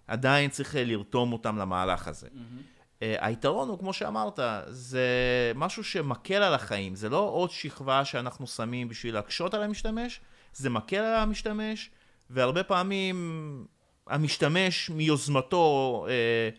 עדיין 0.07 0.49
צריך 0.49 0.75
לרתום 0.79 1.33
אותם 1.33 1.57
למהלך 1.57 2.07
הזה. 2.07 2.27
Mm-hmm. 2.27 2.77
היתרון 3.01 3.69
הוא, 3.69 3.79
כמו 3.79 3.93
שאמרת, 3.93 4.39
זה 4.67 5.07
משהו 5.55 5.83
שמקל 5.83 6.43
על 6.43 6.53
החיים, 6.53 6.95
זה 6.95 7.09
לא 7.09 7.19
עוד 7.19 7.51
שכבה 7.51 8.05
שאנחנו 8.05 8.47
שמים 8.47 8.89
בשביל 8.89 9.13
להקשות 9.13 9.53
על 9.53 9.63
המשתמש, 9.63 10.21
זה 10.53 10.69
מקל 10.69 10.97
על 10.97 11.15
המשתמש, 11.15 11.89
והרבה 12.29 12.63
פעמים 12.63 13.65
המשתמש 14.07 14.89
מיוזמתו 14.89 16.05
אה, 16.09 16.49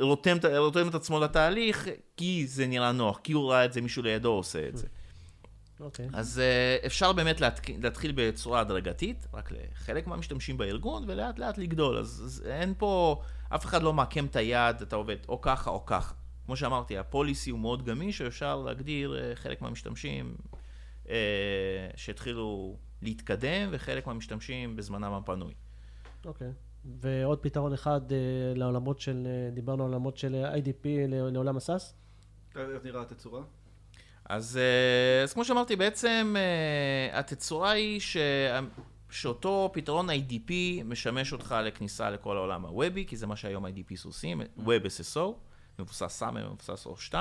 רותם, 0.00 0.36
רותם 0.56 0.88
את 0.88 0.94
עצמו 0.94 1.20
לתהליך, 1.20 1.88
כי 2.16 2.46
זה 2.46 2.66
נראה 2.66 2.92
נוח, 2.92 3.20
כי 3.24 3.32
הוא 3.32 3.50
ראה 3.50 3.64
את 3.64 3.72
זה, 3.72 3.80
מישהו 3.80 4.02
לידו 4.02 4.28
עושה 4.28 4.68
את 4.68 4.76
זה. 4.76 4.86
אוקיי. 5.80 6.08
אז 6.12 6.40
uh, 6.82 6.86
אפשר 6.86 7.12
באמת 7.12 7.40
להתחיל, 7.80 8.12
בצורה 8.14 8.60
הדרגתית, 8.60 9.26
רק 9.34 9.52
לחלק 9.52 10.06
מהמשתמשים 10.06 10.58
בארגון, 10.58 11.04
ולאט 11.06 11.38
לאט 11.38 11.58
לגדול. 11.58 11.98
אז, 11.98 12.22
אז 12.24 12.44
אין 12.46 12.74
פה, 12.78 13.22
אף 13.48 13.64
אחד 13.64 13.82
לא 13.82 13.92
מעקם 13.92 14.26
את 14.26 14.36
היד, 14.36 14.82
אתה 14.82 14.96
עובד 14.96 15.16
או 15.28 15.40
ככה 15.40 15.70
או 15.70 15.86
ככה. 15.86 16.14
כמו 16.46 16.56
שאמרתי, 16.56 16.98
הפוליסי 16.98 17.50
הוא 17.50 17.60
מאוד 17.60 17.84
גמיש, 17.84 18.18
שאפשר 18.18 18.56
להגדיר 18.56 19.14
uh, 19.14 19.36
חלק 19.36 19.62
מהמשתמשים 19.62 20.36
uh, 21.04 21.08
שהתחילו 21.96 22.76
להתקדם, 23.02 23.68
וחלק 23.72 24.06
מהמשתמשים 24.06 24.76
בזמנם 24.76 25.12
הפנוי. 25.12 25.54
אוקיי. 26.24 26.52
ועוד 26.84 27.38
פתרון 27.42 27.72
אחד 27.72 28.00
לעולמות 28.54 29.00
של, 29.00 29.28
דיברנו 29.52 29.84
על 29.84 29.90
עולמות 29.90 30.16
של 30.16 30.44
IDP 30.54 30.86
לעולם 31.08 31.56
הסאס? 31.56 31.94
איך 32.56 32.84
נראה 32.84 33.02
התצורה? 33.02 33.42
אז, 34.28 34.56
אה, 34.56 35.22
אז 35.22 35.32
כמו 35.32 35.44
שאמרתי, 35.44 35.76
בעצם 35.76 36.34
אה, 36.38 37.18
התצורה 37.18 37.70
היא 37.70 38.00
ש... 38.00 38.16
שאותו 39.10 39.70
פתרון 39.72 40.10
IDP 40.10 40.52
משמש 40.84 41.32
אותך 41.32 41.56
לכניסה 41.64 42.10
לכל 42.10 42.36
העולם 42.36 42.64
הוובי, 42.64 43.06
כי 43.06 43.16
זה 43.16 43.26
מה 43.26 43.36
שהיום 43.36 43.66
IDPs 43.66 44.04
עושים, 44.04 44.40
Web 44.58 45.14
SSO, 45.14 45.20
מבוסס 45.78 46.06
סאמר, 46.06 46.50
מבוסס 46.52 46.86
O2. 46.86 47.14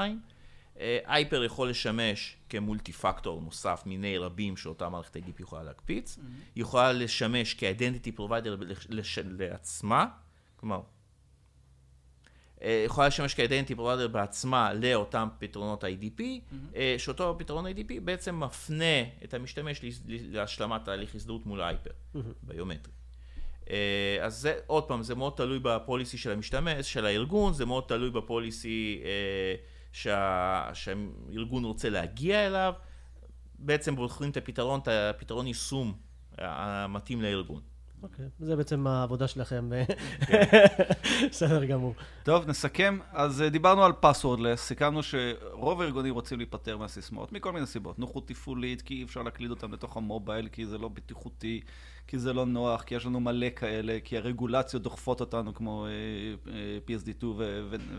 HYPR 1.05 1.43
יכול 1.43 1.69
לשמש 1.69 2.37
כ 2.49 2.93
multi-factor 2.93 3.41
נוסף 3.41 3.83
מיני 3.85 4.17
רבים 4.17 4.57
שאותה 4.57 4.89
מערכת 4.89 5.15
IDP 5.15 5.41
יכולה 5.41 5.63
להקפיץ. 5.63 6.17
Mm-hmm. 6.17 6.21
היא 6.55 6.61
יכולה 6.61 6.93
לשמש 6.93 7.55
כ-identity 7.55 8.19
provider 8.19 8.49
לעצמה, 9.29 10.05
כלומר, 10.55 10.75
אה, 10.75 10.81
יכולה 12.61 13.07
לשמש 13.07 13.33
כ 13.33 13.41
identity 13.41 13.75
provider 13.75 14.07
בעצמה 14.07 14.73
לאותם 14.73 15.27
פתרונות 15.39 15.83
IDP, 15.83 16.19
mm-hmm. 16.19 16.55
אה, 16.75 16.95
שאותו 16.97 17.35
פתרון 17.39 17.67
IDP 17.67 17.93
בעצם 18.03 18.39
מפנה 18.39 19.03
את 19.23 19.33
המשתמש 19.33 19.81
להשלמת 20.07 20.85
תהליך 20.85 21.15
הזדהות 21.15 21.45
מול 21.45 21.61
ה 21.61 21.66
HYPR, 21.66 21.89
mm-hmm. 21.89 22.19
ביומטרי. 22.43 22.93
אה, 23.69 24.17
אז 24.21 24.35
זה, 24.35 24.59
עוד 24.67 24.83
פעם, 24.83 25.03
זה 25.03 25.15
מאוד 25.15 25.33
תלוי 25.35 25.59
ב 25.59 25.67
policy 25.67 26.17
של 26.17 26.31
המשתמש, 26.31 26.93
של 26.93 27.05
הארגון, 27.05 27.53
זה 27.53 27.65
מאוד 27.65 27.83
תלוי 27.87 28.11
ב 28.11 28.24
policy 28.24 29.01
שה, 29.91 30.69
שהארגון 30.73 31.65
רוצה 31.65 31.89
להגיע 31.89 32.47
אליו. 32.47 32.73
בעצם 33.59 33.95
בוחרים 33.95 34.31
את 34.31 34.37
הפתרון, 34.37 34.79
את 34.79 34.87
הפתרון 34.87 35.47
יישום 35.47 35.97
המתאים 36.37 37.21
לארגון. 37.21 37.61
אוקיי, 38.03 38.25
זה 38.39 38.55
בעצם 38.55 38.87
העבודה 38.87 39.27
שלכם. 39.27 39.69
בסדר 41.29 41.65
גמור. 41.65 41.93
טוב, 42.23 42.47
נסכם. 42.47 42.99
אז 43.11 43.41
אה, 43.41 43.49
דיברנו 43.49 43.83
על 43.83 43.93
פסוורדלס, 43.99 44.61
סיכמנו 44.61 45.03
שרוב 45.03 45.81
הארגונים 45.81 46.13
רוצים 46.13 46.37
להיפטר 46.37 46.77
מהסיסמאות, 46.77 47.31
מכל 47.31 47.51
מיני 47.51 47.65
סיבות. 47.65 47.99
נוחות 47.99 48.27
תפעולית, 48.27 48.81
כי 48.81 48.93
אי 48.93 49.03
אפשר 49.03 49.23
להקליד 49.23 49.49
אותם 49.49 49.73
לתוך 49.73 49.97
המובייל, 49.97 50.47
כי 50.47 50.65
זה 50.65 50.77
לא 50.77 50.87
בטיחותי, 50.87 51.61
כי 52.07 52.19
זה 52.19 52.33
לא 52.33 52.45
נוח, 52.45 52.83
כי 52.83 52.95
יש 52.95 53.05
לנו 53.05 53.19
מלא 53.19 53.47
כאלה, 53.55 53.97
כי 54.03 54.17
הרגולציות 54.17 54.83
דוחפות 54.83 55.21
אותנו, 55.21 55.53
כמו 55.53 55.85
uh, 55.85 56.47
uh, 56.47 56.51
PSD2 56.89 57.25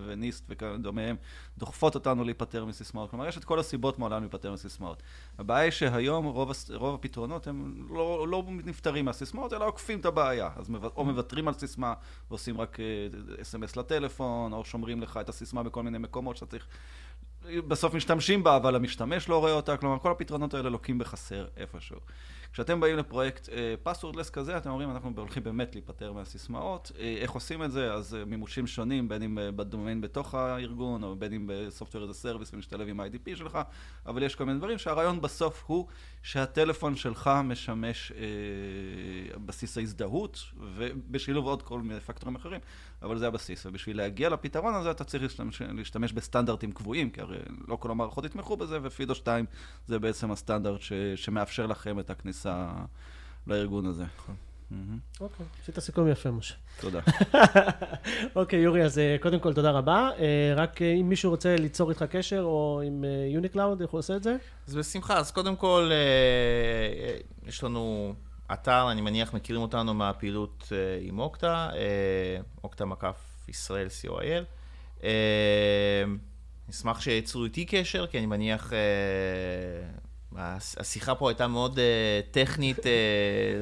ו 0.07 0.14
NIST 0.14 0.45
ודומיהם, 0.49 1.17
דוחפות 1.59 1.95
אותנו 1.95 2.25
להיפטר 2.25 2.65
מסיסמאות. 2.65 3.11
כלומר, 3.11 3.29
יש 3.29 3.39
את 3.39 3.45
כל 3.45 3.59
הסיבות 3.59 3.99
מעולם 3.99 4.23
להיפטר 4.23 4.53
מסיסמאות. 4.53 5.03
הבעיה 5.39 5.63
היא 5.63 5.71
שהיום 5.71 6.27
רוב, 6.27 6.53
רוב 6.75 6.95
הפתרונות 6.95 7.47
הם 7.47 7.87
לא, 7.91 8.29
לא 8.29 8.45
נפטרים 8.49 9.05
מהסיסמאות, 9.05 9.53
אלא 9.53 9.67
עוקפים 9.67 10.01
את 10.01 10.07
הבעיה. 10.07 10.51
אז 10.57 10.71
או 10.97 11.05
מוותרים 11.05 11.49
על 11.49 11.55
סיסמה 11.55 11.95
ועושים 12.31 12.61
רק 12.61 12.79
SMS 13.43 13.73
uh, 13.75 13.81
לטלפון, 13.81 14.53
או 14.53 14.65
שומרים 14.65 15.03
לך 15.03 15.17
את 15.21 15.29
הסיסמה 15.29 15.63
בכל 15.63 15.83
מיני 15.83 15.99
מקומות 15.99 16.37
שאתה 16.37 16.47
צריך... 16.47 16.67
בסוף 17.69 17.95
משתמשים 17.95 18.45
בה, 18.45 18.57
אבל 18.57 18.77
המשתמש 18.77 19.29
לא 19.29 19.39
רואה 19.39 19.53
אותה, 19.53 19.77
כלומר 19.77 19.99
כל 19.99 20.11
הפתרונות 20.11 20.55
האלה 20.55 20.71
לוקים 20.71 20.99
בחסר 20.99 21.47
איפשהו. 21.57 21.97
כשאתם 22.53 22.81
באים 22.81 22.97
לפרויקט 22.97 23.49
passwordless 23.83 24.29
uh, 24.29 24.33
כזה, 24.33 24.57
אתם 24.57 24.71
אומרים, 24.71 24.91
אנחנו 24.91 25.13
הולכים 25.17 25.43
באמת 25.43 25.75
להיפטר 25.75 26.13
מהסיסמאות. 26.13 26.93
Uh, 26.95 26.99
איך 26.99 27.31
עושים 27.31 27.63
את 27.63 27.73
זה? 27.73 27.93
אז 27.93 28.15
uh, 28.15 28.29
מימושים 28.29 28.67
שונים, 28.67 29.09
בין 29.09 29.23
אם 29.23 29.39
uh, 29.39 29.41
בדומיין 29.57 30.01
בתוך 30.01 30.35
הארגון, 30.35 31.05
או 31.05 31.17
בין 31.17 31.33
אם 31.33 31.45
ב 31.47 31.53
software 31.53 32.03
as 32.03 32.15
a 32.15 32.20
service 32.20 32.55
ומשתלב 32.55 32.89
עם 32.89 33.01
ה-IDP 33.01 33.37
שלך, 33.37 33.59
אבל 34.07 34.23
יש 34.23 34.35
כל 34.35 34.45
מיני 34.45 34.59
דברים 34.59 34.79
שהרעיון 34.79 35.21
בסוף 35.21 35.65
הוא 35.67 35.87
שהטלפון 36.29 36.97
שלך 36.97 37.31
משמש 37.45 38.13
uh, 38.13 39.39
בסיס 39.39 39.79
ההזדהות, 39.79 40.45
ובשילוב 40.77 41.47
עוד 41.47 41.63
כל 41.63 41.83
מיני 41.83 42.01
פקטורים 42.01 42.37
אחרים, 42.37 42.61
אבל 43.03 43.19
זה 43.19 43.27
הבסיס. 43.27 43.67
ובשביל 43.67 43.97
להגיע 43.97 44.29
לפתרון 44.29 44.75
הזה, 44.75 44.91
אתה 44.91 45.05
צריך 45.05 45.23
להשתמש, 45.23 45.63
להשתמש 45.63 46.13
בסטנדרטים 46.13 46.73
קבועים, 46.73 47.11
כי 47.11 47.21
הרי 47.21 47.39
לא 47.69 47.77
כל 47.77 47.91
המערכות 47.91 48.25
יתמכו 48.25 48.57
בזה, 48.57 48.79
ופידו 48.83 49.15
2 49.15 49.45
זה 49.87 49.99
בעצם 49.99 50.31
הסטנדרט 50.31 50.81
ש, 50.81 50.93
שמאפשר 51.17 51.67
לכם 51.67 52.01
את. 52.01 52.11
הכניסה 52.11 52.73
לארגון 53.47 53.87
הזה. 53.87 54.05
נכון. 54.17 54.48
אוקיי, 55.21 55.47
עשית 55.63 55.79
סיכום 55.79 56.09
יפה, 56.09 56.31
משה. 56.31 56.55
תודה. 56.81 57.01
אוקיי, 58.37 58.59
יורי, 58.59 58.85
אז 58.85 58.99
אה, 58.99 59.17
קודם 59.21 59.41
כל 59.41 59.55
תודה 59.55 59.71
רבה. 59.71 60.11
אה, 60.19 60.53
רק 60.57 60.83
אה, 60.83 60.93
אם 60.93 61.09
מישהו 61.09 61.31
רוצה 61.31 61.57
ליצור 61.57 61.91
איתך 61.91 62.03
קשר, 62.03 62.43
או 62.43 62.83
עם 62.85 63.05
UniCloud, 63.33 63.81
איך 63.81 63.91
הוא 63.91 63.99
עושה 63.99 64.17
את 64.17 64.23
זה? 64.23 64.37
אז 64.69 64.75
בשמחה. 64.75 65.19
אז 65.19 65.31
קודם 65.31 65.57
כל, 65.57 65.91
יש 67.47 67.65
לנו 67.65 68.15
אתר, 68.53 68.91
אני 68.91 69.01
מניח 69.01 69.35
מכירים 69.35 69.63
אותנו 69.63 69.95
מהפעילות 69.95 70.73
עם 71.01 71.19
Okta, 71.19 71.71
Okta 72.65 72.85
מקף 72.85 73.45
ישראל 73.49 73.87
co.il. 74.03 75.05
נשמח 76.69 77.01
שיצרו 77.01 77.45
איתי 77.45 77.65
קשר, 77.65 78.07
כי 78.07 78.19
אני 78.19 78.27
מניח 78.27 78.73
השיחה 80.37 81.15
פה 81.15 81.31
הייתה 81.31 81.47
מאוד 81.47 81.79
uh, 81.79 81.81
טכנית 82.31 82.79
uh, 82.79 82.83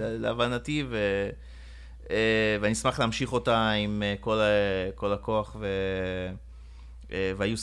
להבנתי, 0.00 0.84
ו, 0.88 0.98
uh, 2.04 2.08
ואני 2.60 2.72
אשמח 2.72 3.00
להמשיך 3.00 3.32
אותה 3.32 3.70
עם 3.70 4.02
uh, 4.02 4.22
כל, 4.22 4.38
uh, 4.38 4.92
כל 4.94 5.12
הכוח 5.12 5.56
ו, 5.60 5.66
uh, 7.08 7.12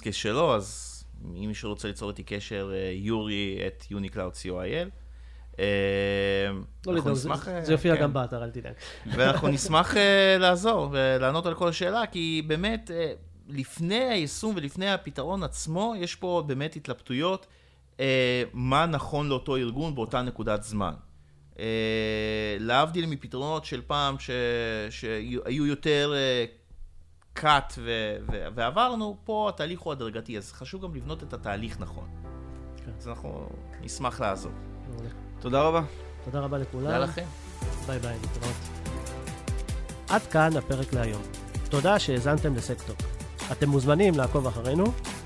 case 0.04 0.12
שלו, 0.12 0.56
אז 0.56 0.90
אם 1.36 1.46
מישהו 1.48 1.70
רוצה 1.70 1.88
ליצור 1.88 2.10
איתי 2.10 2.24
קשר, 2.24 2.72
uh, 2.72 2.76
יורי 2.94 3.60
את 3.68 3.84
unicloud.co.il. 3.92 4.90
לא 6.88 6.94
לדאוג, 6.94 7.18
זה 7.64 7.72
יופיע 7.74 7.96
כן. 7.96 8.02
גם 8.02 8.14
באתר, 8.14 8.44
אל 8.44 8.50
תדאג. 8.50 8.74
ואנחנו 9.06 9.48
נשמח 9.58 9.96
לעזור 10.40 10.90
ולענות 10.92 11.46
על 11.46 11.54
כל 11.54 11.72
שאלה, 11.72 12.08
כי 12.08 12.42
באמת, 12.48 12.92
לפני 13.48 14.04
היישום 14.04 14.54
ולפני 14.56 14.90
הפתרון 14.90 15.44
עצמו, 15.44 15.94
יש 15.98 16.16
פה 16.16 16.44
באמת 16.48 16.76
התלבטויות. 16.76 17.48
אה, 18.00 18.44
מה 18.54 18.86
נכון 18.86 19.30
לאותו 19.30 19.56
ארגון 19.56 19.96
באותה 19.96 20.22
נקודת 20.22 20.64
זמן. 20.64 20.94
אה, 21.60 22.58
להבדיל 22.60 23.06
מפתרונות 23.06 23.66
של 23.66 23.82
פעם 23.88 24.20
ש, 24.20 24.30
שהיו 24.90 25.66
יותר 25.66 26.14
אה, 26.16 26.46
cut 27.40 27.74
ו, 27.78 28.16
ו, 28.32 28.46
ועברנו, 28.56 29.18
פה 29.24 29.50
התהליך 29.50 29.80
הוא 29.80 29.94
הדרגתי, 29.94 30.38
אז 30.38 30.52
חשוב 30.52 30.84
גם 30.84 30.96
לבנות 30.96 31.24
את 31.24 31.34
התהליך 31.34 31.80
נכון. 31.80 32.08
כן. 32.78 32.92
אז 32.98 33.08
אנחנו 33.08 33.50
נשמח 33.82 34.22
לעזור. 34.22 34.52
תודה 35.40 35.62
רבה. 35.62 35.82
תודה 36.26 36.40
רבה 36.40 36.58
לכולם. 36.58 36.84
תודה 36.84 37.00
לכם. 37.00 37.26
ביי 37.88 38.00
ביי, 38.00 38.18
להתראות. 38.22 38.56
עד 40.10 40.22
כאן 40.22 40.58
הפרק 40.58 40.94
להיום. 40.94 41.22
תודה 41.70 42.00
שהאזנתם 42.00 42.56
לסקטוק. 42.56 42.98
אתם 43.52 43.70
מוזמנים 43.70 44.14
לעקוב 44.14 44.48
אחרינו, 44.48 44.84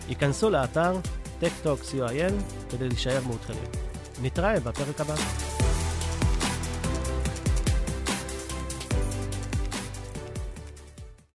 היכנסו 0.08 0.50
לאתר 0.50 0.94
techtalk.co.il 1.42 2.34
כדי 2.70 2.88
להישאר 2.88 3.20
מעודכנים. 3.26 3.64
נתראה 4.22 4.60
בפרק 4.60 5.02
הבא. 5.02 5.16